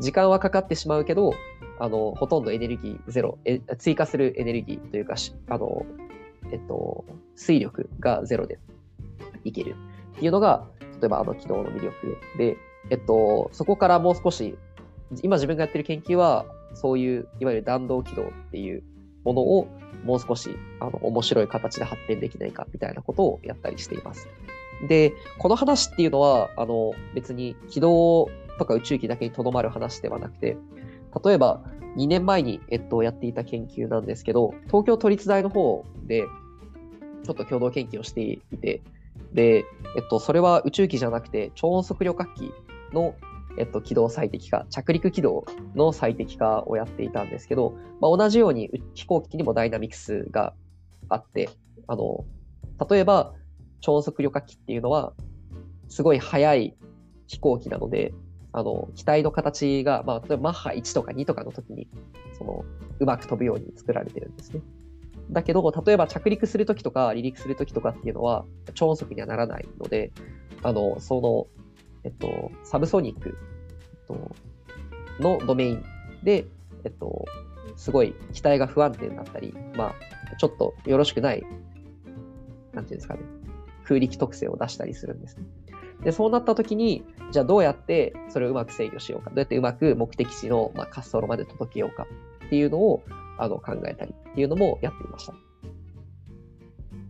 [0.00, 1.34] 時間はかかってしまうけど、
[1.78, 5.14] あの、ほとんどエネルギーゼロ、え追加するエネルギーというか、
[5.48, 5.86] あの、
[6.50, 7.04] えっと、
[7.36, 8.58] 水力がゼロで
[9.44, 9.74] いける
[10.16, 10.66] っていうのが、
[11.00, 12.56] 例えばあの軌道の魅力で、
[12.90, 14.56] えっと、そこからもう少し、
[15.22, 18.82] 今自分がやってる研究は、そういう、いわゆる弾道軌道っていう
[19.24, 19.68] ものを
[20.04, 24.28] もう少しあの面白い形で発展できないかみたいなことをやったりしています。
[24.88, 30.56] で、この話っていうのは、あの別に軌道とか宇宙機だけにとどまる話ではなくて、
[31.24, 31.62] 例えば
[31.96, 36.24] 2年前に、えっと、やっていた研究なんですけど、東京都立大の方で
[37.24, 38.82] ちょっと共同研究をしていて、
[39.32, 39.64] で、
[39.96, 42.52] えっと、それは宇宙機じゃなくて超音速旅客機
[42.92, 43.14] の
[43.56, 50.54] えっと、軌道最適化、着陸軌道の最適化をやっていたんですけど、まあ、同じように飛行機にもダイナミクスが
[51.08, 51.50] あって、
[51.86, 52.24] あの、
[52.88, 53.32] 例えば、
[53.80, 55.12] 超音速旅客機っていうのは、
[55.88, 56.76] すごい速い
[57.26, 58.12] 飛行機なので、
[58.56, 61.88] あの、機体の形が、まあ、例えばマッハ1とか2とかの時に、
[62.38, 62.64] その、
[63.00, 64.60] うまく飛ぶように作られてるんですね。
[65.30, 70.12] だけど、例えば着陸するときとか離陸するときとかっていうのは、超音速にはならないので、
[70.62, 71.46] あの、その、
[72.04, 73.36] えっと、サブソニック、
[74.10, 74.30] えっと、
[75.20, 75.84] のドメイン
[76.22, 76.46] で、
[76.84, 77.24] えっと、
[77.74, 79.96] すごい機体が不安定になったり、ま
[80.32, 81.44] あ、ちょっとよろしくない、
[82.72, 83.20] なんていうんですかね、
[83.82, 85.44] 空力特性を出したりするんですね。
[86.02, 92.06] で、そうなった時に、じゃあどうやってそれをうまく制御しようか、どうやってうまく目的地の、まあ、滑走路まで届けようか
[92.46, 93.02] っていうのを
[93.38, 95.34] あの考えたりっていうのもやっていました。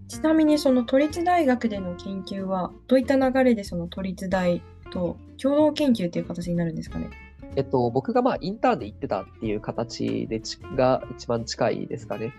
[0.09, 7.11] ちなみにその都立大学での研究はどういった流れでその都立大と共同研究っていう形になるんですかね？
[7.57, 12.33] えっと、僕がまあインターンで行ってたっていう形でちが一番近いですかね。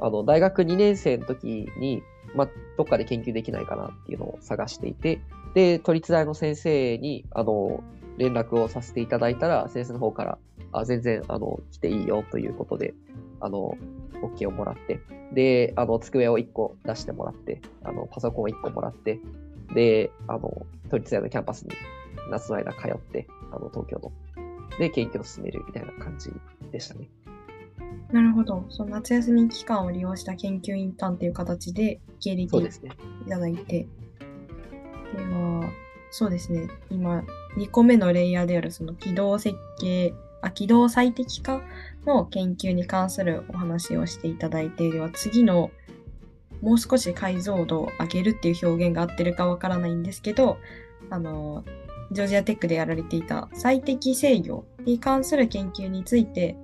[0.00, 2.02] あの、大学2年生の時に、
[2.34, 5.20] まあ、どっかで研究できないかなっていうのを探していて、
[5.56, 7.82] で、都立大の先生に、あの、
[8.18, 10.38] 連絡をさせていただいたら、先生の方から、
[10.70, 12.92] あ、全然、あの、来ていいよということで、
[13.40, 13.78] あの、
[14.20, 15.00] OK をもらって、
[15.32, 19.18] で、あの、机を1個出してもらって、あの、パソコンを1個もらって、
[19.74, 21.70] で、あの、都立大のキャンパスに
[22.30, 24.12] 夏の間通って、あの、東京の。
[24.78, 26.30] で、研究を進めるみたいな感じ
[26.70, 27.08] でしたね。
[28.12, 28.66] なるほど。
[28.68, 32.86] その夏休み期間を利用した研究インターンっていう形で受け入れて
[33.24, 33.86] いただいて。
[35.14, 35.70] で、は、
[36.10, 36.68] そうですね。
[36.90, 37.24] 今、
[37.56, 41.62] 2個目のレイヤーであるその軌道設計、あ軌道最適化
[42.06, 45.70] の研究に関するお話をしていただいて、では次の
[46.62, 50.58] もう少し解像度を上げるっていう表現が合ってるかわからないんですけど、
[51.10, 51.64] あの、
[52.12, 56.56] ジョージアテックでやられていた最適制御に関する研究について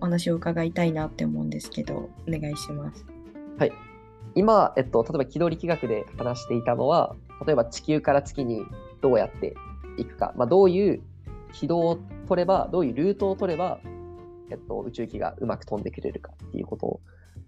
[0.00, 3.04] お話を伺いたいなって思うんですけど、お願いします。
[3.58, 3.72] はい。
[4.34, 8.64] 今、えっと、例えば軌道力学で話していたのは、例えば地球から月に
[9.00, 9.54] どうやって
[9.96, 11.02] いくか、まあ、どういう
[11.52, 11.98] 軌道を
[12.28, 13.80] 取れば、どういうルートを取れば、
[14.50, 17.00] えっと、宇宙機がうまく飛んでくれるかっていうことを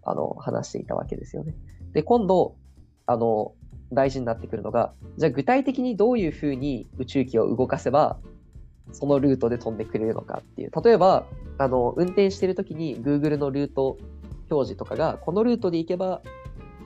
[0.04, 1.54] あの話していたわけですよね。
[1.92, 2.56] で、今度、
[3.06, 3.54] あの、
[3.92, 8.18] 大事になってくるのが、じゃあ具体的にどういうふうに宇宙機を動かせば、
[8.92, 10.70] そのルートで飛んでくれるのかっていう。
[10.82, 11.26] 例えば、
[11.58, 13.98] あの、運転してるときに Google のルート
[14.50, 16.22] 表示とかが、このルートで行けば、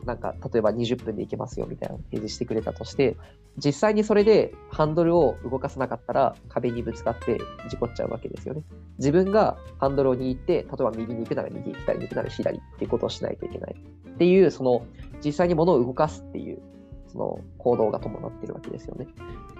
[0.06, 3.16] なんか、例えば20分で行けますよみたいなのを提示してくれたとして、
[3.58, 7.38] 実際にそれでハンドルを動かさなかったら壁にぶつかって
[7.68, 8.62] 事故っちゃうわけですよね。
[8.98, 13.74] 自分がハンドルを握って、例えば右に行くなら右、左に行くなら左っていうことをしないといけない。
[13.74, 14.86] っていう、その、
[15.24, 16.62] 実際に物を動かすっていう、
[17.08, 19.08] その行動が伴ってるわけですよね。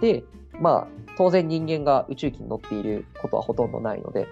[0.00, 0.22] で、
[0.61, 4.26] まあ、当然人間が宇宙機に乗っていることはほとんどないので、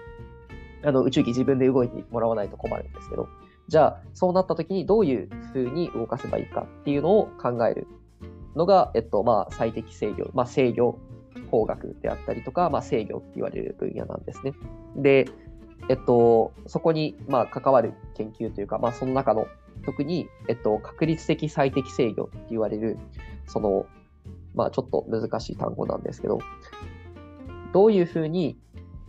[0.83, 3.27] あの宇宙機自分で動いてもらわないと困るんですけど、
[3.67, 7.87] じゃあ、そうなった時にどういうふうに動かせばいいかっていうのを考える
[8.55, 10.99] のが、えっと、まあ、最適制御、まあ、制御
[11.51, 14.53] 工学であったりとか、まあ、制御って言われる分野なんですね。
[14.95, 15.25] で、
[15.89, 19.47] えっと、そこに、まあ、関わる研究というか、まあ、その中の、
[19.85, 22.97] 特に、えっと、確率的最適制御って言われる、
[23.47, 23.85] その、
[24.53, 26.39] まあ、ちょっと難しい単語なんですけど、
[27.73, 28.57] どういうふうに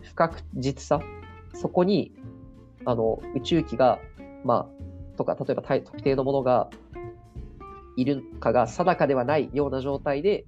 [0.01, 0.99] 不確実さ、
[1.53, 2.11] そこに、
[2.85, 3.99] あの、宇宙機が、
[4.43, 6.69] まあ、とか、例えば特定のものが
[7.95, 10.45] いるかが定かではないような状態で、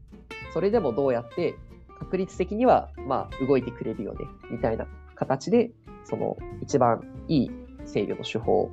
[0.53, 1.55] それでもどうやって
[1.99, 4.19] 確率的には、まあ、動いてくれるよね、
[4.51, 5.71] みたいな形で、
[6.03, 7.51] その一番いい
[7.85, 8.71] 制御の手法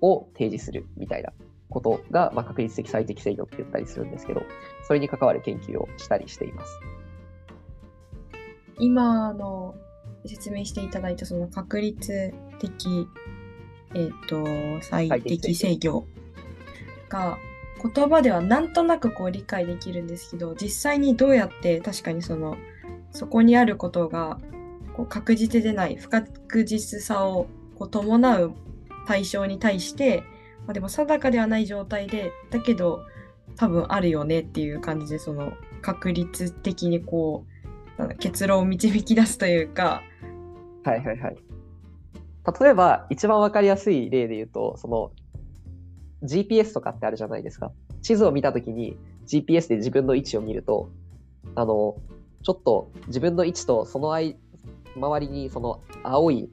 [0.00, 1.32] を提示するみたいな
[1.68, 4.42] ことが、まあ、確率的最適制御って言ったりするんですけど、
[4.86, 6.80] それに関わる研究をしたりしています。
[8.78, 9.74] 今の
[10.26, 13.06] 説明していただいたその確率的、
[13.94, 14.44] えっと
[14.82, 16.06] 最適制御
[17.08, 17.38] が
[17.94, 22.56] 言葉ではなんとなくこう理解できるんですけど実際にどうやって確かにその
[23.10, 24.38] そこにあることが
[24.94, 28.54] こう確実でない不確実さをこう伴う
[29.06, 30.22] 対象に対して、
[30.66, 33.02] まあ、でも定かではない状態でだけど
[33.56, 37.44] 多分あるよねっていう感じでその確率的にこ
[37.98, 40.02] う結論を導き出すというか
[40.84, 41.49] はいはいはい。
[42.60, 45.12] 例えば、一番わかりやすい例で言うと、その
[46.22, 47.72] GPS とかってあるじゃないですか。
[48.02, 50.90] 地図を見たときに GPS で自分の位置を見ると、
[51.54, 51.96] あの、
[52.42, 54.36] ちょっと自分の位置とその間
[54.96, 56.48] 周りにその青い、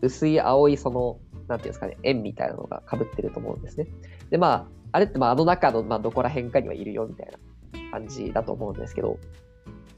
[0.00, 3.86] 薄い青いその、なんていうんですかね、円みたいなのが被ってると思うんですね。
[4.30, 9.18] で、まあ、あれってまああの中のまあどこら辺かにはいるよみたいな感じだと思うんですけど、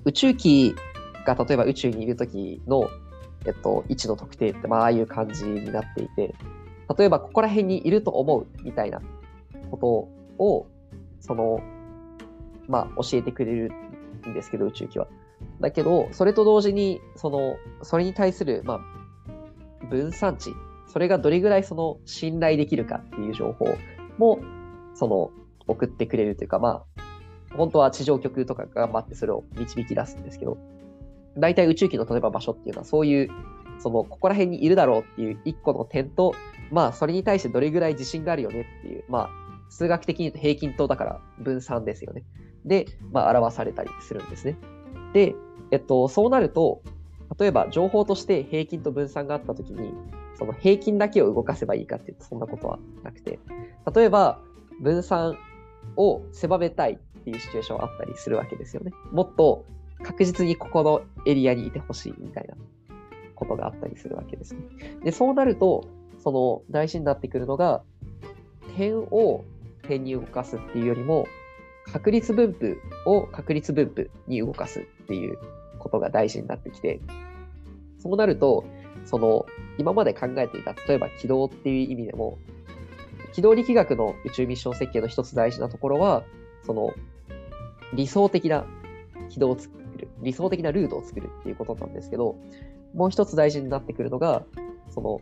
[0.05, 0.75] 宇宙機
[1.27, 2.89] が例えば宇宙にいるときの、
[3.47, 6.35] えっと、位置の特定ってまあああいう感じになっていて、
[6.99, 9.01] 例えばここら辺にいると思うみたいな
[9.71, 9.77] こ
[10.39, 10.67] とを、
[11.21, 11.61] その、
[12.69, 13.73] まあ教えてくれる
[14.29, 15.07] んですけど、宇宙機は。
[15.61, 18.81] だけど、それと同時に、その、それに対する、ま
[19.83, 20.53] あ、分散値、
[20.87, 23.67] それがどれぐらいその信頼できるかっていう情報
[24.19, 24.39] も、
[24.95, 25.31] その、
[25.67, 30.59] 送ってくれるというか、まあ、本当は地上局とか頑張ってそれを導き出すんですけど、
[31.37, 33.29] 大体宇宙機の例えば場所っていうのはそういう、
[33.79, 36.35] その、ここら辺にいるだろうっていう一個の点と、
[36.71, 42.23] まあ、それに対してどれぐらい自信があるよねっていう、まあ、数学的に言うと平均等だから分散ですよね。
[42.65, 44.57] で、まあ、表されたりするんですね。
[45.13, 45.35] で、
[45.71, 46.83] えっと、そうなると、
[47.39, 49.93] 例えば情報として平均と分散があったときに、
[50.39, 53.39] その平均だけを動かせばいいかっていうと、そんなことはなくて、
[53.95, 54.41] 例えば
[54.81, 55.37] 分散
[55.97, 58.93] を狭めたいっていうシチュエーションあったりするわけですよね。
[59.13, 59.65] もっと
[60.03, 62.55] 確実にここのエリアにいてほしいみたいな
[63.35, 64.61] ことがあったりするわけですね。
[65.03, 65.89] で、そうなると、
[66.19, 67.83] その大事になってくるのが、
[68.77, 69.45] 点を
[69.83, 71.27] 点に動かすっていうよりも、
[71.93, 75.39] 確率分布を確率分布に動かすっていう
[75.79, 77.01] ことが大事になってきて、
[77.99, 78.65] そうなると、
[79.05, 79.47] その、
[79.79, 82.39] 今まで考えていた、例えば軌道っていう意味でも、
[83.33, 86.25] 軌道力学の宇宙ミッション設計の一つ大事なところは、
[86.65, 86.93] その、
[87.93, 88.65] 理想的な
[89.29, 89.55] 軌道
[90.05, 92.37] る、理想的なルートを作るっていうことなんですけど、
[92.95, 94.45] もう一つ大事になってくるのが、
[94.89, 95.21] その、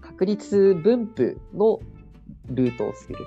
[0.00, 1.80] 確率分布の
[2.46, 3.18] ルートを作る。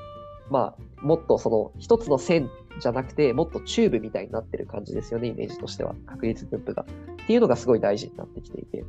[0.50, 2.50] まあ、もっとその一つの線
[2.80, 5.96] じゃなくて、もっとチューブみたいになってる感じですよね、イメージとしては。
[6.06, 6.84] 確率分布が。
[6.84, 8.84] っていうのがすごい大事になってきていて。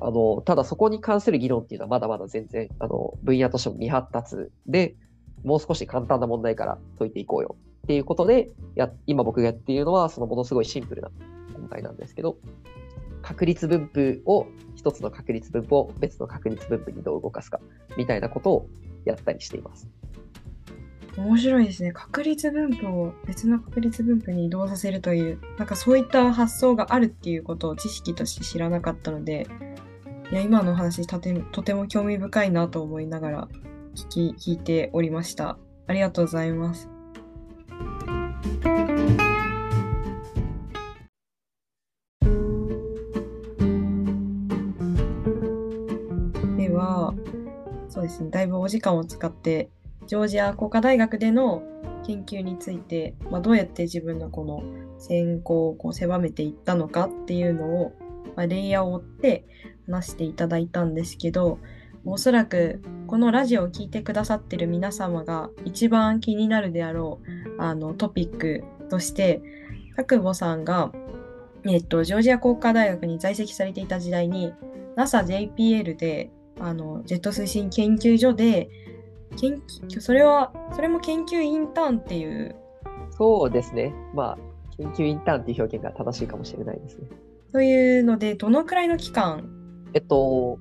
[0.00, 4.96] あの、ただそこに関する議論っていうのはまだまだ全然、あの、分野としても未発達で、
[5.44, 11.10] もう少し簡単な問題から解いていこうよっていうことで、や、今僕がやっているのは、そのものすごいシンプルな
[11.72, 12.36] 問題なんですけど、
[13.22, 17.60] 確率分布を、一つの確率分布を別の確率分布にどう動かすか、
[17.96, 18.68] みたいなことを
[19.04, 19.88] やったりしています。
[21.16, 21.92] 面白いですね。
[21.92, 29.46] 確率分布を別の確率分布に移動させるという、なんかそういった発想があるっていうことを知識として知らなかったので、
[30.30, 33.48] いや今の話とてとても興味深いなと思いながら
[33.94, 35.58] 聞き聞いておりました。
[35.86, 36.91] ありがとうございます。
[48.12, 49.70] ですね、だいぶお時間を使って
[50.06, 51.62] ジョージア工科大学での
[52.04, 54.62] 研究について、まあ、どうやって自分のこの
[54.98, 57.92] 専攻をこう狭めていったのかっていうのを、
[58.36, 59.44] まあ、レイヤーを追って
[59.86, 61.58] 話していただいたんですけど
[62.04, 67.20] おそらくこのラジオを聴いてくださってる皆様が一番気になるであろ
[67.58, 69.40] うあのトピックとして
[69.96, 70.92] 久保さんが、
[71.64, 74.52] えっと、ジョージア工科大学に在籍されていた時代に
[74.96, 76.30] NASA-JPL で
[76.62, 78.70] あのジェット推進研究所で
[79.36, 79.60] 研
[79.90, 82.54] 究それはそれも研究インターンっていう。
[83.10, 83.92] そうですね。
[84.14, 84.38] まあ
[84.78, 87.08] 研究インターンっていう表現が正しいかもしれないですね。
[87.52, 89.50] というのでどのくらいの期間？
[89.92, 90.58] えっと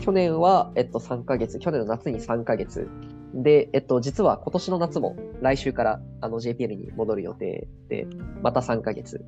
[0.00, 1.58] 去年は、えっと、3ヶ月。
[1.58, 2.88] 去年の夏に3ヶ月
[3.34, 8.06] で、えっと、実は今年の夏も来週からあの JPL に戻る予定で、
[8.42, 9.24] また3ヶ月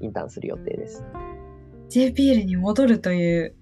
[0.00, 1.04] インターンする予定です。
[1.90, 3.56] JPL に戻るという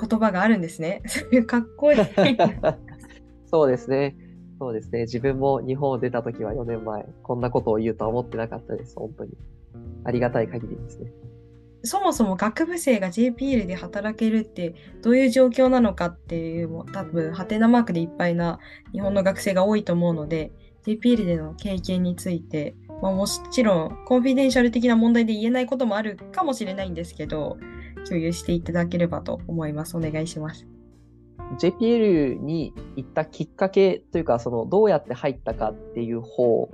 [0.00, 1.02] 言葉があるんですね。
[1.46, 2.00] かっこいい。
[3.46, 4.16] そうですね。
[4.58, 5.02] そうですね。
[5.02, 8.96] 自分も日本を出た時は4年前、こんなことを言うとは思ってなかったです。
[8.96, 9.30] 本当に。
[10.04, 11.12] ありがたい限りですね。
[11.84, 18.58] そもそも学部生が JPL で働けるってどういう状況なのかっていうも多分ハテナマークでいっぱいな
[18.92, 20.50] 日本の学生が多いと思うので
[20.84, 27.58] JPL での経験について、まあ、もちろんコンフィデンシャル的な問題で言えないこともあるかもしれないんですけど
[28.04, 29.96] 共有していただければと思います。
[29.96, 30.66] お願いします。
[31.58, 36.70] JPL に行ったきっかけというか、そのどうやって入ったかっていう方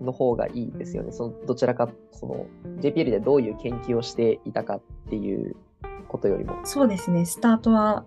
[0.00, 1.12] の方がいいですよね。
[1.12, 2.46] そのどちらか、その
[2.80, 5.56] JPL でどういう研究をしていたかっていう
[6.08, 6.54] ことよりも。
[6.64, 8.04] そうですね、スタートは、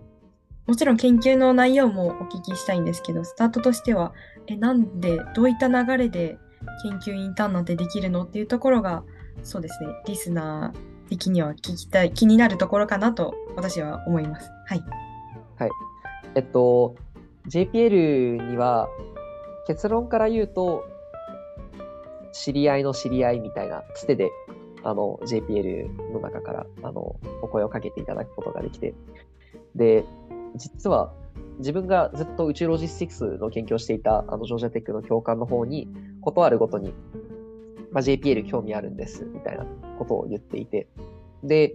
[0.66, 4.12] もちろん研究の内容もお聞きしたいんですけど、スタートとしては、
[4.46, 6.38] え、なんで、どういった流れで
[6.82, 9.04] 研究インターンなんてできるのっていうところが、
[9.42, 14.48] そうですね、リスナー的には聞きたい、気になるところかなと私は思います。
[14.66, 14.84] はい。
[15.58, 15.70] はい。
[16.36, 16.94] えっと、
[17.48, 18.88] JPL には
[19.66, 20.84] 結論から言うと、
[22.32, 24.30] 知り合いの知り合いみたいなつてで、
[24.84, 28.94] あの、JPL の中から、あの、お声をかけていただくことができて、
[29.74, 30.04] で、
[30.54, 31.12] 実は
[31.58, 35.88] 自分がずっと宇宙ロジスティクスの研究をしていた、あの、ジョージアテックの教官の方に、
[36.20, 36.94] 断るごとに、
[37.92, 39.64] まあ、JPL 興味あるんです、みたいな
[39.98, 40.88] ことを言っていて、
[41.42, 41.74] で、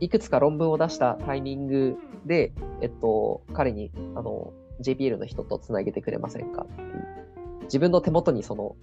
[0.00, 7.06] いくつか論文を出したタイミングで、えっと、彼に、あの、JPL の人とつなげてくれませんかっていう。
[7.64, 8.76] 自分の手元にその、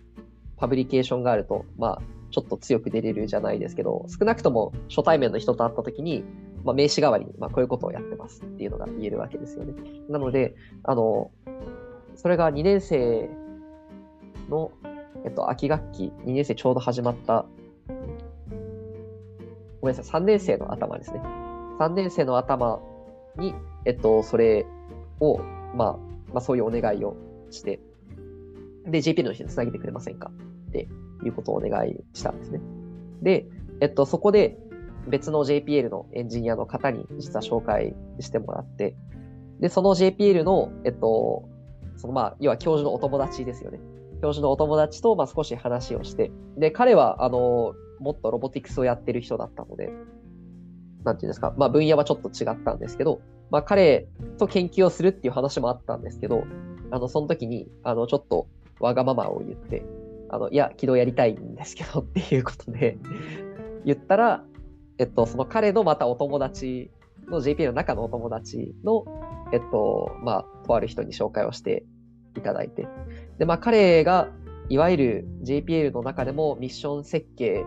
[0.57, 2.01] パブリケーションがあると、まあ、
[2.31, 6.23] ちょっと強く出れるじゃないですけど、少なくとも初対面の人と会った時に、
[6.63, 9.73] まあ、名刺代わりに、まあ、こういうことをやってますっていうのが言えるわけですよね。
[10.09, 11.31] なので、あの、
[12.15, 13.29] それが2年生
[14.49, 14.71] の、
[15.23, 17.45] えっと、秋学期、2年生ちょうど始まった
[19.81, 21.21] ごめんなさい、3年生の頭ですね。
[21.79, 22.79] 3年生の頭
[23.37, 23.53] に、
[23.85, 24.65] えっと、それ
[25.19, 25.37] を、
[25.75, 25.97] まあ、
[26.33, 27.15] まあ、そういうお願いを
[27.51, 27.79] して、
[28.87, 30.31] で、JP の人につなげてくれませんか？
[30.69, 30.87] って
[31.23, 32.61] いうことをお願いしたんですね。
[33.21, 33.45] で、
[33.79, 34.57] えっと、そこで
[35.07, 38.95] 別の JPL のエンジニアの方に実は紹介してもらって、
[39.59, 41.47] で、その JPL の、えっと、
[41.97, 43.79] そのまあ、要は教授のお友達ですよね。
[44.21, 49.91] 教授のお友達と、まあ、少し話をして、で、彼は、あの、もっとロボティクスをやってる人だったので、
[51.03, 54.07] なんていうんですか、まあ分野はちょっと違ったんですけど、まあ彼
[54.37, 56.43] と研究をするっていう話もあったんですけど、
[56.91, 58.47] あの、その時に、あの、ちょっと
[58.79, 59.85] わがままを言って、
[60.29, 62.97] あの、いや、軌道やりたいんですけどっていうことで
[63.85, 64.43] 言ったら、
[64.97, 66.91] えっと、その彼のまたお友達
[67.27, 69.05] の JP の中のお友達の、
[69.51, 71.85] えっと、まあ、とある人に紹介をして
[72.37, 72.87] いただいて、
[73.37, 74.29] で、まあ、彼が、
[74.67, 77.63] いわゆる JPL の中でもミッション設計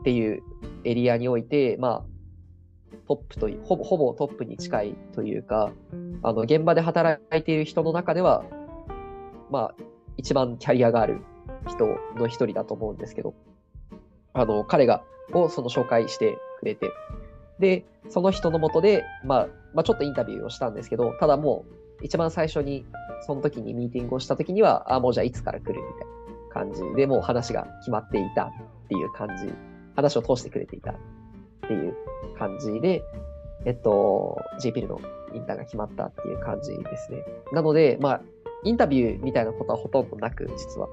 [0.00, 0.42] っていう
[0.84, 5.72] エリアにおいて、まあ、トップという、ほぼ、ほぼトップに近いというか、
[6.22, 8.44] あの、現場で働いている人の中では、
[9.50, 9.74] まあ、
[10.16, 11.20] 一番キャリアがある
[11.68, 11.86] 人
[12.16, 13.34] の一人だと思うんですけど、
[14.32, 15.02] あの、彼が、
[15.32, 16.90] をその紹介してくれて、
[17.58, 22.84] で、その人のもとで、まあ、まあ、ちょっとインタビューをしたんですけど、ただもう、一番最初に、
[23.26, 26.08] その時にミーティングをした時には、あ、もうじゃあいつから来るみたい
[26.48, 28.52] な感じで、もう話が決まっていたっ
[28.88, 29.52] ていう感じ、
[29.96, 30.94] 話を通してくれていたっ
[31.66, 31.94] ていう
[32.38, 33.02] 感じで、
[33.64, 35.00] えっと、JPL の
[35.32, 37.24] インターが決まったっていう感じですね。
[37.52, 38.20] なので、まあ、
[38.64, 40.88] インタビューみたいなことはほとんどなく、実は。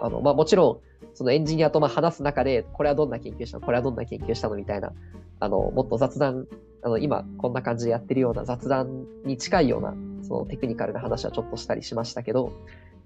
[0.00, 3.66] あの、まあもちろん、そのエンジニアとまあ話す中で、これはどんな研究したの？
[3.66, 4.56] これはどんな研究したの？
[4.56, 4.92] みたいな、
[5.40, 6.46] あの、もっと雑談、
[6.82, 12.52] あの、今こんな感じでやってるような雑談に近いような、そのテクニカルな話はちょっとしたりしましたけど、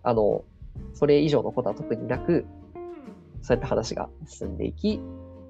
[0.02, 0.44] あの、
[0.94, 2.46] それ以上のことは特になく、
[3.42, 5.00] そうやって話が進んでいき、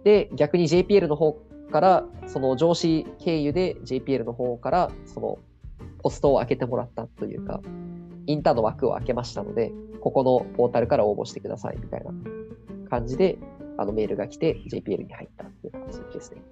[0.04, 1.34] で、逆に JPL の方
[1.70, 5.38] から、その上司経由で JPL の方から、その
[6.02, 7.60] ポストを開けてもらったというか、
[8.26, 12.10] インターンの枠を開けましたので、ここのポータルから応募してくださいみたいな
[12.90, 13.38] 感じで、
[13.78, 16.42] あのメールが来て JPL に入ったっていう感じですね。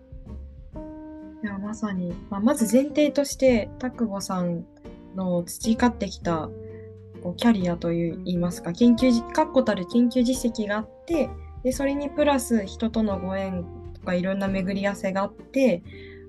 [1.42, 4.66] いやまさに、まあ、まず前提として田久保さん
[5.16, 6.50] の培ってきた
[7.36, 11.28] キャリアといいますか研究確固たる研究実績があって
[11.62, 15.82] でそれにプラス人とのご縁とかいろんな巡り合わせがあって、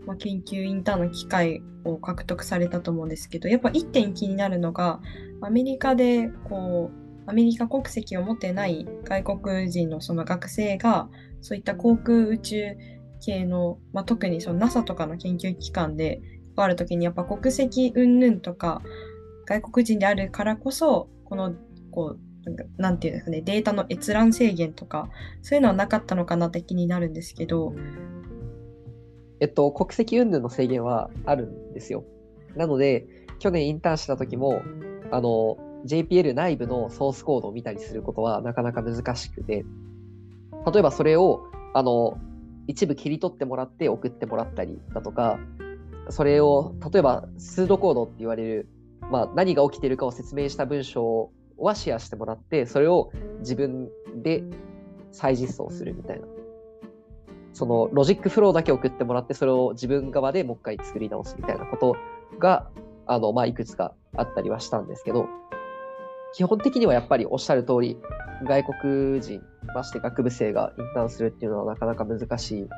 [0.05, 4.99] まあ、研究インターンの機会を獲得されたと思うんですけどやっぱ一点気になるのが
[5.41, 11.07] アメリカでこうアメリカ国籍を持ってない外国人のその学生が
[11.41, 12.75] そういった航空宇宙
[13.21, 16.21] 系の、まあ、特にその NASA とかの研究機関で
[16.55, 18.81] 関わるときにやっぱ国籍云々とか
[19.45, 21.53] 外国人であるからこそこの
[21.91, 25.09] こうなんていうんですかねデータの閲覧制限とか
[25.41, 27.73] そういうのはなかったのかなって気になるんですけど。
[29.39, 32.03] えっと国籍云々の制限はあるんですよ。
[32.55, 33.07] なので
[33.39, 34.61] 去年インターンした時も
[35.09, 39.65] あの JPL 内部のソースコードを見たりすることはなかなか難しくて、
[40.71, 41.41] 例えばそれを、
[41.73, 42.17] あの、
[42.67, 45.39] 一部切り取ってもらって送ってもらったりだとか、
[46.11, 48.69] それを、例えば、 pseudo code って言われる、
[49.09, 54.43] まあ、何が起きてるかを説明した文章はシェアしてもらって、それを自分で
[55.11, 56.25] 再実装するみたいな。
[57.53, 61.95] そのロジックフローだけ送ってもらって、それを自分側でもう一回作り直すみたいなこと
[62.39, 62.69] が、
[63.05, 65.27] あの、まあ、いくつかあったりはしたんですけど、
[66.33, 67.97] 基本的にはやっぱりおっしゃる通り、
[68.45, 69.41] 外国人、
[69.75, 72.69] まして学部生がインターンするっていうのはなかなか難しい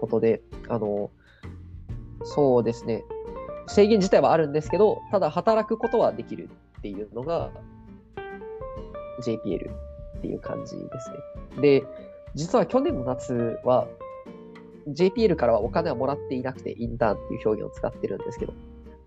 [0.00, 1.10] ことで、あの、
[2.24, 3.04] そうですね、
[3.66, 6.48] 制限自体はあるんですけど、ただ働くことはできる
[6.78, 7.50] っていうのが
[9.22, 9.70] JPL
[10.18, 11.10] っていう感じです
[11.56, 11.60] ね。
[11.60, 11.84] で、
[12.34, 13.88] 実は去年の夏は
[14.88, 18.54] JPL からはお金はもらっていなくて、インターンっていう表現を使ってるんですけど、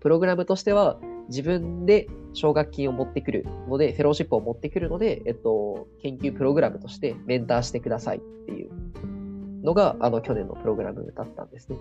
[0.00, 0.98] プログラムとしては
[1.28, 8.70] 自分で奨学金を持ってくるので、フェローシップを持ってくるので、えっと、研究プログラムとしてメンターしてくださいっていう
[9.64, 11.76] のが、あの、去年のプログラムだったんですね。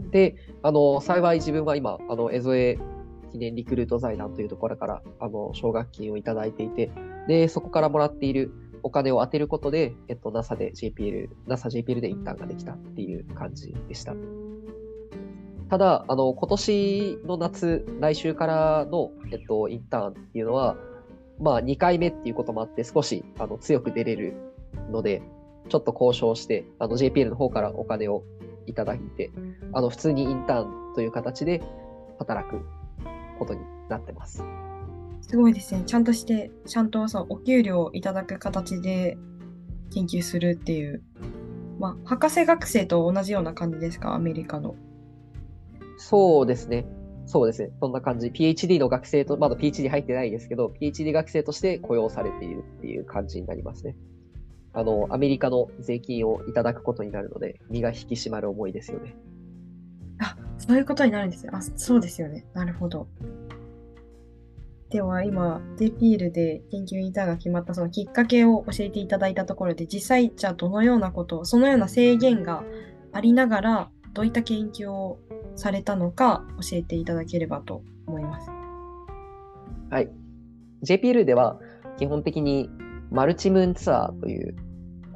[0.00, 2.78] で、あの、幸い自分は今、あの、エゾエ
[3.32, 6.90] 記念リクルート財団というところから、あの、奨学金をいただいていて、
[7.28, 14.14] で、そこからもらっているお金を当てることで、えっと、NASA で JPL、NASA JPL でインターンができたっていう感じでした。
[15.68, 20.76] ただ、あの、今年の夏、来週からの、えっと、インターンっていうのは、
[21.40, 24.34] まあ、2回目っていうこともあって、少し、あの、強く出れる
[24.90, 25.22] ので、
[25.68, 28.22] ちょっと交渉して、あの、JPL の方からお金を
[28.66, 29.32] いただいて、
[29.72, 31.62] あの、普通にインターンという形で
[32.18, 32.60] 働く
[33.38, 34.42] ことになってます。
[35.22, 35.82] すごいですね。
[35.86, 39.18] ちゃんとして、ちゃんとそう、お給料をいただく形で
[39.92, 41.02] 研究するっていう。
[41.78, 44.76] まあ、博士学生と同じような感じですか、アメリカの。
[45.98, 46.86] そうですね。
[47.26, 47.70] そうですね。
[47.80, 48.28] そんな感じ。
[48.28, 53.96] PhD の学生と、まだ PhD 入ってないですけど、PhD 学生として雇用されているっていう感じになりますね。
[54.76, 59.16] あの、アメリカの税金をいただくことになるので、身が引き締まる思いですよね。
[60.20, 61.52] あ、そういうことになるんですよ。
[61.54, 62.44] あ、そうですよね。
[62.52, 63.08] なるほど。
[64.90, 72.62] では今、デピールで研究インターンが決まったそのきっかけを教えていただいたところで、実際、じゃあどのようなことを、そのような制限が
[73.12, 75.18] ありながら、どういった研究を
[75.54, 78.50] されたのか教えていただければと思います。
[79.88, 80.10] はい。
[80.84, 81.58] JPL では
[81.98, 82.68] 基本的に
[83.10, 84.54] マルチムーンツアーという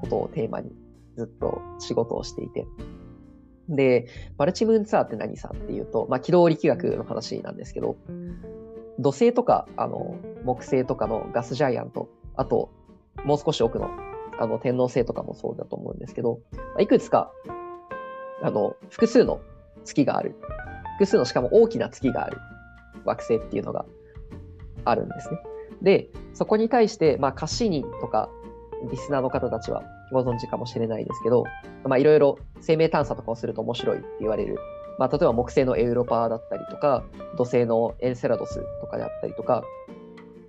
[0.00, 0.70] ことをテーマに
[1.16, 2.66] ずっと仕事をしていて。
[3.68, 7.96] で、マルチムーンツアーって何さっていうと、まあ、軌道力学の話なんですけど、
[8.98, 12.70] 土星とか、あの、木星とかのガスジャイアント、あと、
[13.24, 13.88] もう少し奥の、
[14.38, 16.40] あの、天王星とかもそうだと思うんですけど、
[16.78, 17.30] いくつか、
[18.42, 19.40] あの、複数の
[19.84, 20.34] 月がある。
[20.94, 22.38] 複数のしかも大きな月がある
[23.04, 23.86] 惑星っていうのが
[24.84, 25.38] あるんですね。
[25.82, 28.28] で、そこに対して、まあ、カシーニとか、
[28.90, 31.44] リスナーの方たちはご存知かもしれないですけど、
[31.84, 34.58] まあ、いろいろ生命探査とかをすると面白いって言われる、
[34.98, 37.04] まあ、例えば木星のエウロパーだったりとか、
[37.36, 39.64] 土星のエンセラドスとかであったりとか、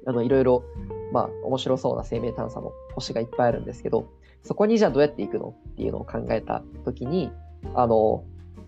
[0.06, 0.64] あのいろいろ、
[1.12, 4.08] まあ、面白そうな生命探査の星がいっぱいあるんですけど、
[4.44, 7.32] そこにじゃあどうやって行くのっていうのを考えたときに、
[7.76, 8.24] あの、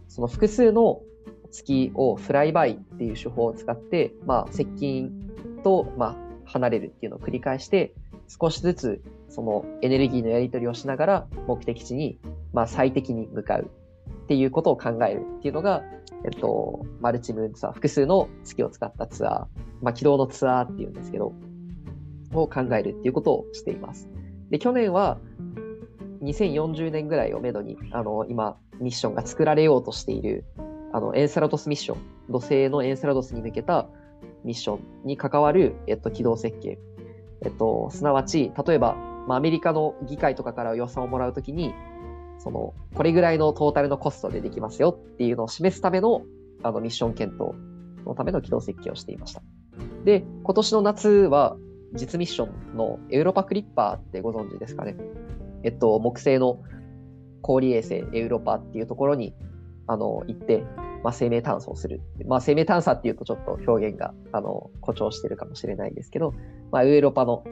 [0.08, 1.02] その複数の
[1.52, 5.12] 月をフライバイっていう手法を使って、まあ、接近
[5.64, 7.94] と、まあ、離れるっていうのを繰り返して、
[8.28, 12.20] 少しずつそのエネルギーのやり取りをしながら目的地に、
[12.54, 13.70] まあ、最適に向かう
[14.24, 15.84] っていうことを考えるっていうのが、
[16.24, 19.46] えっと、マルチムーンツアー、複数の月を使ったツアー、
[19.82, 21.34] まあ、軌道のツアーっていうんですけど、
[22.34, 24.10] を考えるっていうことをしています。
[24.50, 25.20] で、去年は
[26.22, 30.46] 2040年ぐらいをめどに、あの、今、ミッションが作られようとしている、
[30.92, 31.98] あの、エンセラドスミッション、
[32.30, 33.88] 土星のエンセラドスに向けた
[34.44, 36.80] ミッションに関わる、えっと、軌道設計。
[37.44, 38.96] えっと、すなわち、例えば、
[39.28, 41.74] まあ、アメリカの議会とかから予算をもらうときに、
[42.40, 46.24] その、これぐらいのトータルのコストでできますよっていうのを示すための、
[46.64, 47.54] あの、ミッション検討
[48.06, 49.42] のための軌道設計をしていました。
[50.04, 51.58] で、今年の夏は、
[51.94, 54.96] 実ミッションのエウロパクリッパーってご存知ですかね。
[55.64, 56.60] えっと、木星の
[57.42, 59.36] 氷衛星エウロパっていうところに、
[59.86, 60.64] あの、行って、
[61.04, 62.02] まあ、生命探査をする。
[62.26, 66.34] まあ、生命探査っていうとちょっと表現が、あの、誇張してるかもしれないですけど、
[66.74, 67.44] まあ、エウロパの、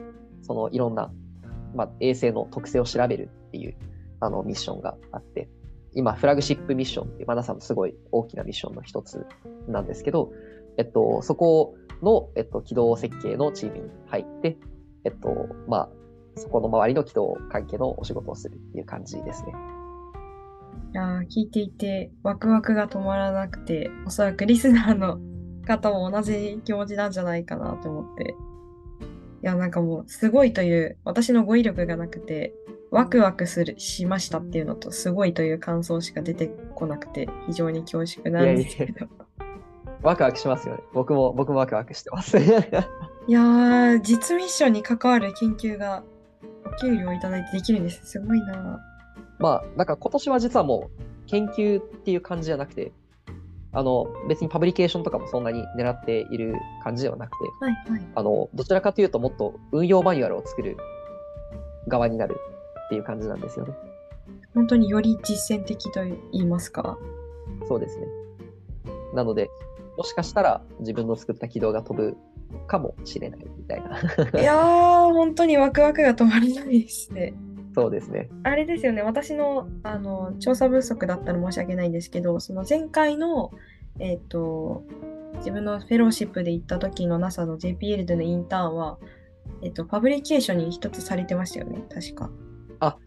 [0.42, 1.12] そのいろんな、
[1.74, 3.76] まあ、衛星の特性を調べるっていう、
[4.18, 5.48] あの、ミッションがあって、
[5.94, 9.24] 今、フラグシップミッションっていう、まださんのすごい大きなミッションの一つ
[9.68, 10.32] なんですけど、
[10.76, 14.58] えっと、そこの、えっと、軌道設計のチームに入って、
[15.04, 15.88] えっと、まあ、
[16.36, 19.52] そこの周りの軌道関係のお仕事をするっていう感じですね。
[20.94, 25.18] いや聞いていてワクワクが止まらなくておそらくリスナーの
[25.64, 28.34] 方も同じ気持ちなんじゃないかなと思って
[29.42, 32.54] いやなんかもうすごいという私の語彙力がなくて
[32.90, 39.08] ワクワクするしましたっていうのとすごいという感想しか出てこなくて非常に恐縮なんですけど。
[40.02, 40.82] ワクワクしますよね。
[40.92, 42.38] 僕も僕もワクワクしてます。
[42.42, 46.02] いやー実ミッションに関わる研究が
[46.66, 48.04] お給料いただいてできるんです。
[48.04, 48.80] すごいな。
[49.38, 52.92] まあ、なんか今年は実はもう研究っていう感じじゃなくて、
[53.72, 56.54] あの、別にパブリケーションとかもそんなに狙っている
[56.84, 60.76] 感じではなくて、はいはい、あの、どちらかというともっと運用マニュアルを作る
[61.88, 62.36] 側になる
[62.86, 63.74] っていう感じなんですよね。
[64.54, 66.98] 本当により実践的と言いますか。
[67.66, 68.06] そうですね。
[69.14, 69.50] なので、
[69.96, 72.16] もしかしたら自分の作った軌道が飛ぶ
[72.66, 73.98] かもしれないみたいな。
[74.40, 77.34] いやー、本当にワクワクが止まらないですね。
[77.74, 78.28] そうですね。
[78.42, 83.50] あれですよね、私のあの調査不足だったら申し訳ないんですけど、その前回の、
[83.98, 84.84] えっ、ー、と、
[85.36, 88.98] 自分のフェローシップで行った時の NASA の JPL でのインターンは、
[89.62, 92.30] えっ、ー、と、パブリケーションに一つされてましたよね、確か。
[92.80, 92.98] あ、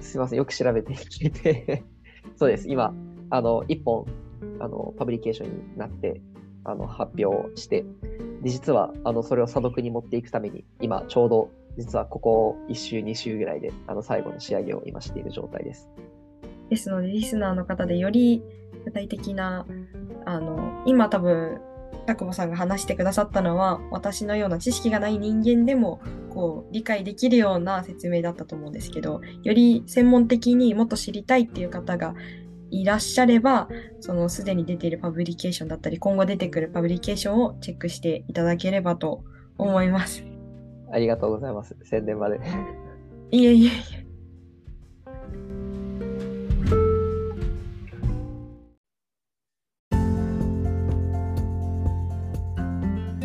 [0.00, 1.84] すいません、よく調べて聞いて。
[2.36, 2.94] そうです、今、
[3.30, 4.06] あの、一本、
[4.60, 6.20] あの、パブリケーションになって、
[6.64, 7.84] あの、発表して、
[8.42, 15.88] で、実は、あの、それを査読に持っていくために、今、ちょうど実はここ1週、2週ぐらいで、あの、最後の仕上げを今している状態です。
[16.70, 18.42] ですので、リスナーの方でより
[18.84, 19.66] 具体的な、
[20.24, 21.60] あの、今多分、
[22.06, 26.00] タクボさんが話してくださったのは、私のような知識がない人間でも、
[26.30, 32.14] こう、理解できるような説明だったと思うんですけど、より専門的にもっと知りたいっていう方が
[32.70, 33.68] いらっしゃれば、
[34.00, 39.24] そのすでに出ているパブリケーションだったり、今後出てくるパブリケーションをチェックしていただければと
[39.56, 40.24] 思います。
[40.92, 41.76] ありがとうございます。
[41.84, 42.40] 宣伝まで。
[43.30, 44.08] いえいえいえ。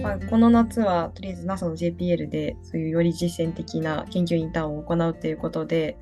[0.01, 5.97] まあ、この夏はとりあえず NASA の JPL でそういうより実践的な研究インターンを行うということで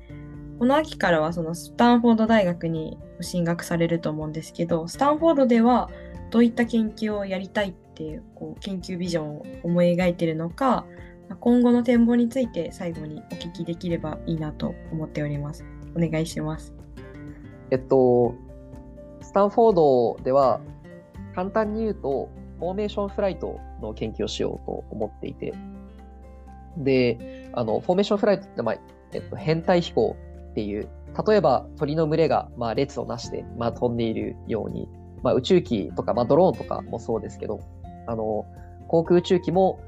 [0.58, 5.88] この秋からはそのスタンフォード大学に進学されると思うんですけどスタンフォードでは
[6.30, 10.84] どういった研究をやりたいっていうこう研究ビジョンを思い描いているのか
[11.40, 15.64] 今後の展望について最後にお聞きできればいいなと思っております。
[15.96, 16.74] お願いします。
[17.70, 18.34] えっと、
[19.20, 20.60] スタンフォードでは
[21.34, 22.28] 簡単に言うと、
[22.58, 25.54] formation flight の研究をしようと思っていて、
[26.76, 28.76] で、あの、 formation flight って、まあ、
[29.12, 30.16] えっと、編隊飛行
[30.50, 30.88] っていう、
[31.26, 34.88] 例えば鳥の群れが、まあ、列をなして、まあ、飛んでいるように、
[35.22, 37.60] まあ、宇宙機とか、まあ、ドローンとかもそうですけど、
[38.06, 38.46] あの、
[38.88, 39.80] 航空宇宙機も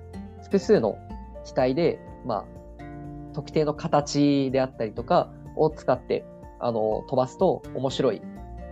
[0.43, 0.99] 複数の
[1.45, 6.25] 機体で、まあ、特定の形であったりとかを使って、
[6.61, 8.23] あの、飛ばすと面白い、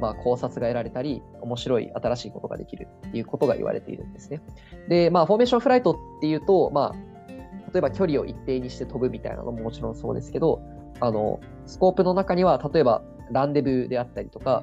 [0.01, 4.41] まあ、考察が得られたり、面白い新しいことができるっていうことが言われているんですね。
[4.89, 10.63] で、まあ、フォーメーションフライトっていうと、まあ、例えば距離を一定にして飛ぶみたいなのももちろんそうですけど、
[11.01, 14.63] あの、スコープの中には、例えばランデブーであったりとか、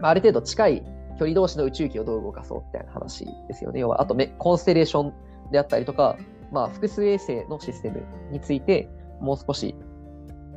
[0.00, 0.82] ある程度近い
[1.18, 3.80] 距離同士の宇宙機をどう動かそうみたいな話ですよね。
[3.80, 5.12] 要は、あとコンステレーション
[5.52, 6.16] であったりとか、
[6.54, 8.88] まあ、複数衛星のシステムについて、
[9.20, 9.74] もう少し、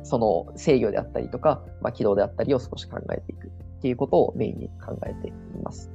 [0.04, 3.50] その制御であったりとか、まあ、軌道であったりを少し考えていくっ
[3.82, 5.32] ていうことをメインに考えてい
[5.62, 5.90] ます。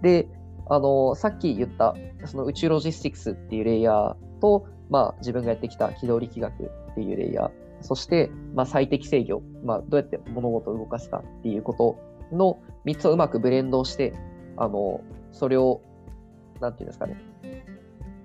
[0.00, 0.28] で、
[0.70, 7.50] あの、さっき言った、その宇宙ロジスティクスっていうレイヤーと、まあ、自分がやってきた軌道力学っていうレイヤー、
[7.80, 14.14] そして、まあ、最適制御、まあ、どうやって物事を動かすかっていうことの3つをうまくブレンドして、
[14.56, 15.00] あの、
[15.32, 15.80] それを、
[16.60, 17.16] なんていうんですかね、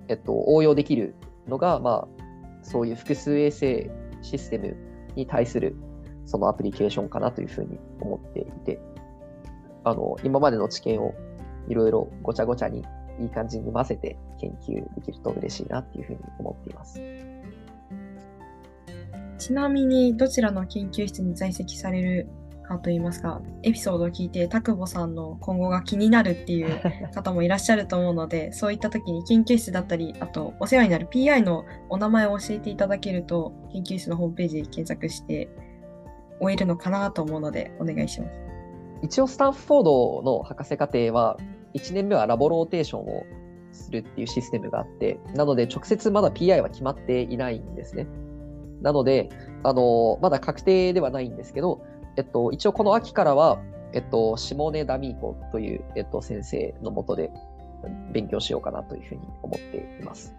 [0.08, 1.14] えっと、応用できる
[1.48, 2.24] のが、まあ、
[2.62, 3.90] そういう複数衛星
[4.22, 4.76] システム
[5.14, 5.76] に対する
[6.24, 8.80] そのアプリケーションかなというふうに思っていて、
[9.84, 11.14] あの、今までの知見を
[11.68, 12.82] いろいろごちゃごちゃに
[13.20, 17.00] いい感じに混ぜて研究できると嬉しいなっていうふうに思っています。
[19.38, 22.28] ちなみにどちらの研究室に在籍される
[22.64, 26.80] かといいますかエピソードを聞いて田久保さんの今後が気になるっていう
[27.14, 35.48] 方もいらっしゃると思うのでそういった時に研究室だったりあとお世話になる PI のお名前を教えていただけると研究室のホームページで検索して
[36.40, 38.40] 終えるのかなと思うのでお願いします。
[39.02, 41.36] 一応スタンフォードの博士課程は
[41.74, 43.24] 1年目はラボローテーションを
[43.72, 48.06] するっていうシステムがあってなので直接まだ PI は決まっていないんですね。
[48.84, 49.30] なので、
[49.62, 51.80] あのまだ確定ではないんですけど、
[52.16, 53.60] えっと、一応この秋からは、
[53.92, 57.30] えっと、シモネ・ダミーコという、えっと、先生のもとで
[58.12, 60.34] 勉強しようかなというふうに思っています。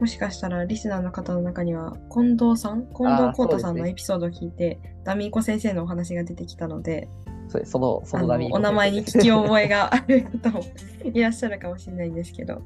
[0.00, 7.08] もしかしたらリスナーの方の中には近藤さん近藤浩太さんのエピソードを聞いて、ね、ダミーコ先生のお話が出てきたので
[7.48, 10.60] そうそのそのダミーコお名前に聞き覚えがある方も
[11.02, 12.60] いらっしゃるかもしれないんですけど。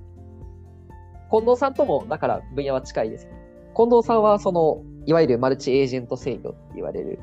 [1.31, 3.29] 近藤さんともだから分野は近いです。
[3.77, 7.19] 近藤さんはそのいわゆるマルチエージェント制御って言われる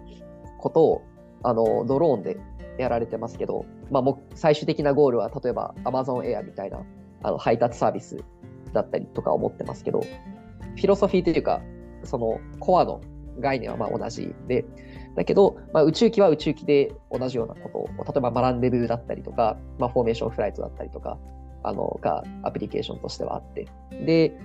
[0.57, 1.01] ことを
[1.43, 2.38] あのドローンで
[2.78, 6.82] やられてますけど、まあ、も最終的なゴールは例えば Amazon Air みたいな
[7.23, 8.17] あの配達サービス
[8.73, 11.61] だったりとか思ってますけど、フィロソフィーというか、
[12.03, 13.01] そのコアの
[13.39, 14.65] 概念はまあ同じで、
[15.15, 21.17] だけど、まあ、宇宙機は宇宙機で同じようなことを、例えばランデブだったりとか、まあ、フォーメーションフライトだったりとか、
[21.63, 23.67] あのがアプリケーションとしてはあって。
[24.05, 24.39] で、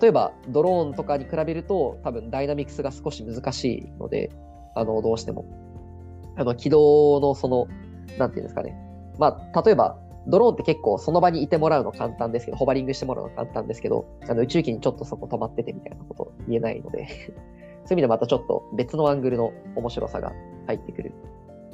[0.00, 4.30] 例えばドローンとかに比べると多分ダイナミクスが少し難しいので、
[4.74, 5.44] あのどうしても。
[6.36, 7.66] あの軌道のその、
[8.18, 8.74] なんていうんですかね。
[9.18, 20.32] まあ、例えばドローンって結構その場にいてもらうの簡単ですけど、ホバリングしてもらうの簡単ですけど、あの宇宙機にちょっとそこ止まっててみたいなこと言えないので そういう意味でまたちょっと別のアングルの面白さが
[20.66, 21.12] 入ってくる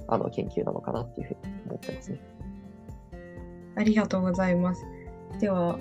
[0.09, 2.21] あの研究なのかなっていうふうに思ってますね。
[3.77, 4.87] ありがとうございます。
[5.39, 5.79] では、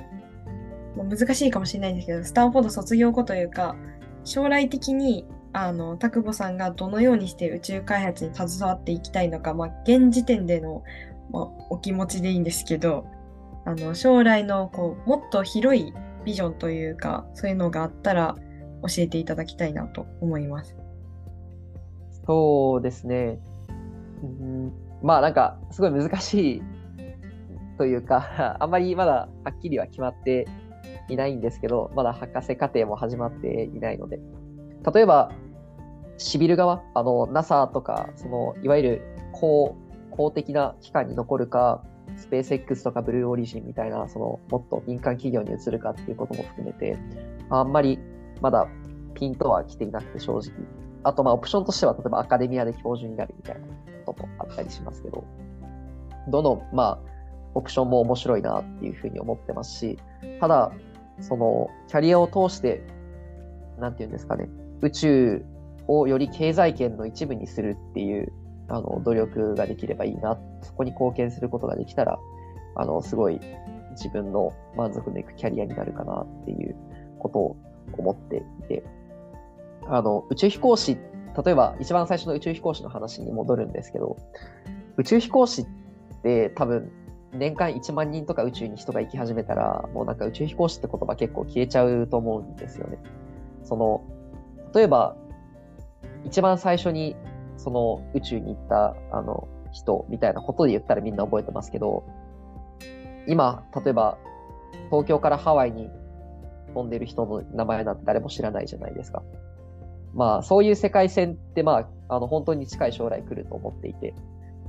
[1.04, 3.76] 難しいかもしれないんですけど、スタンフォード卒業後というか、
[4.24, 10.84] 将来的にあの田久保さんがどのようにして宇宙開発に携わっていきたいのか、まあ、現時点での
[11.32, 13.06] まあ、お気持ちでいいんですけど
[13.66, 15.94] あの将来のこうもっと広い
[16.24, 18.36] ビジョンというかそういうのがあったら
[18.88, 20.76] 教えていただきたいなと思います。
[22.28, 23.40] そうですね。
[24.24, 26.64] うん、まあなんかすごい難しい
[27.78, 30.48] というか あんまりまだはっきりは決まって
[31.10, 34.20] いないんですけどまだ博士課程も始まっていないので
[34.94, 35.32] 例えば
[36.18, 39.02] シビル側あの NASA とかそのいわゆる
[39.34, 39.76] 高
[40.16, 41.84] 公的な機関に残るか、
[42.16, 46.98] スペース X とかブルーオリジンみたいな、そのもっと民間企業に移るかっていうことも含めて、
[47.50, 48.00] あんまり
[48.42, 48.68] まだ
[49.14, 50.52] ピンとは来ていなくて正直。
[51.04, 53.62] あと、まあ、オプションとしては、例えばアカデミアで教授になるみたいな
[54.06, 55.24] こともあったりしますけど、
[56.30, 57.00] どの、まあ、
[57.54, 60.00] オプションも面白いなっていうふうに思ってますし、
[60.40, 60.72] ただ、
[61.20, 62.84] その、キャリアを通して、
[63.80, 64.50] なんていうんですかね、
[64.82, 65.46] 宇宙
[65.88, 68.32] をより経済圏の一部にするっていう
[68.68, 72.20] あの、努力ができればいいな、そこに貢献することができたら、
[72.76, 73.40] あの、すごい
[73.92, 76.76] 自分の満足のいくキャリアになるかなっていう
[77.20, 77.58] ことを
[77.98, 78.84] 思っていて、
[79.88, 80.98] あの、宇宙飛行士、
[81.46, 84.18] 例えば一番最初の宇宙飛行士の話に戻るんですけど、
[84.98, 85.66] 宇宙飛行士っ
[86.24, 86.92] て多分
[87.38, 92.98] 年間1万人とか宇宙に人が行き始めたら、もうなんか宇宙飛行士って言葉結構消えちゃうと思うんですよね。
[93.64, 94.04] その、
[94.74, 95.16] 例えば、
[96.26, 97.16] 一番最初に
[97.58, 102.04] その宇宙に行ったあの人みたいなことで言ったらみんな覚えてますけど、
[103.28, 104.18] 今、例えば
[104.90, 105.90] 東京からハワイに
[106.74, 109.24] 飛んでる人の名前なんて誰も知らないじゃないですか。
[110.14, 114.14] まあ、そういう世界線って、まあ、あの本当に近い将来来ると思っていて、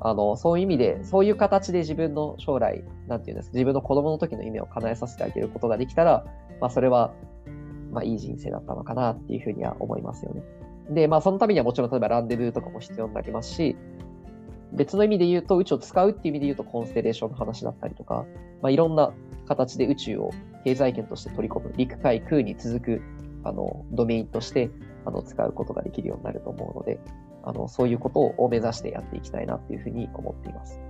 [0.00, 6.24] あのそういう意味で、そういう形で自分の将来、なんていうんですか、自分の子供の時の夢を叶えさせてあげることができたら、
[6.60, 7.12] まあ、それは
[7.96, 10.42] まあ、いい人生だったのかなっていうふうには思いますよね。
[10.90, 13.74] で、まあ、そのためにはもちろん、例えばランデブーとかも必要になりますし、
[14.72, 18.26] 別の意味で言うと、宇宙を使うっていう意味で言うと、コンステレーションの話だったりとか、
[18.60, 19.14] まあ、いろんな
[19.46, 20.30] 形で宇宙を
[20.64, 23.02] 経済圏として取り込む、陸海空に続く
[23.44, 24.70] あのドメインとして
[25.06, 26.98] あの使うことができるようになると思うので、
[27.46, 30.80] あのそういうことを目指してやっていきたいなっていうふうに思っています。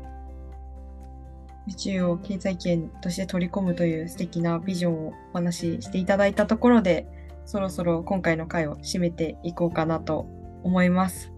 [1.68, 7.06] 宇宙を経済圏として取り込むという素敵なビジョンをお話ししていただいたところで、
[7.44, 10.26] そろそろ今回の回を締めていこうかなと
[10.62, 11.32] 思います。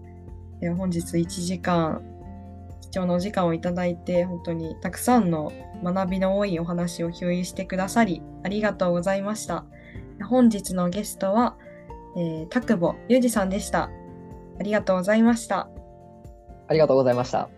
[0.61, 2.01] で本日1時間
[2.81, 5.51] 貴重なお時間をいただいて本当にたくさんの
[5.83, 9.65] 学びの多いお話を共有してくださりありがとうございました。
[10.23, 11.57] 本日のゲストは、
[12.17, 13.89] えー、田久保裕二さんでした。
[14.59, 15.69] ありがとうございました。
[16.67, 17.49] ありがとうございました。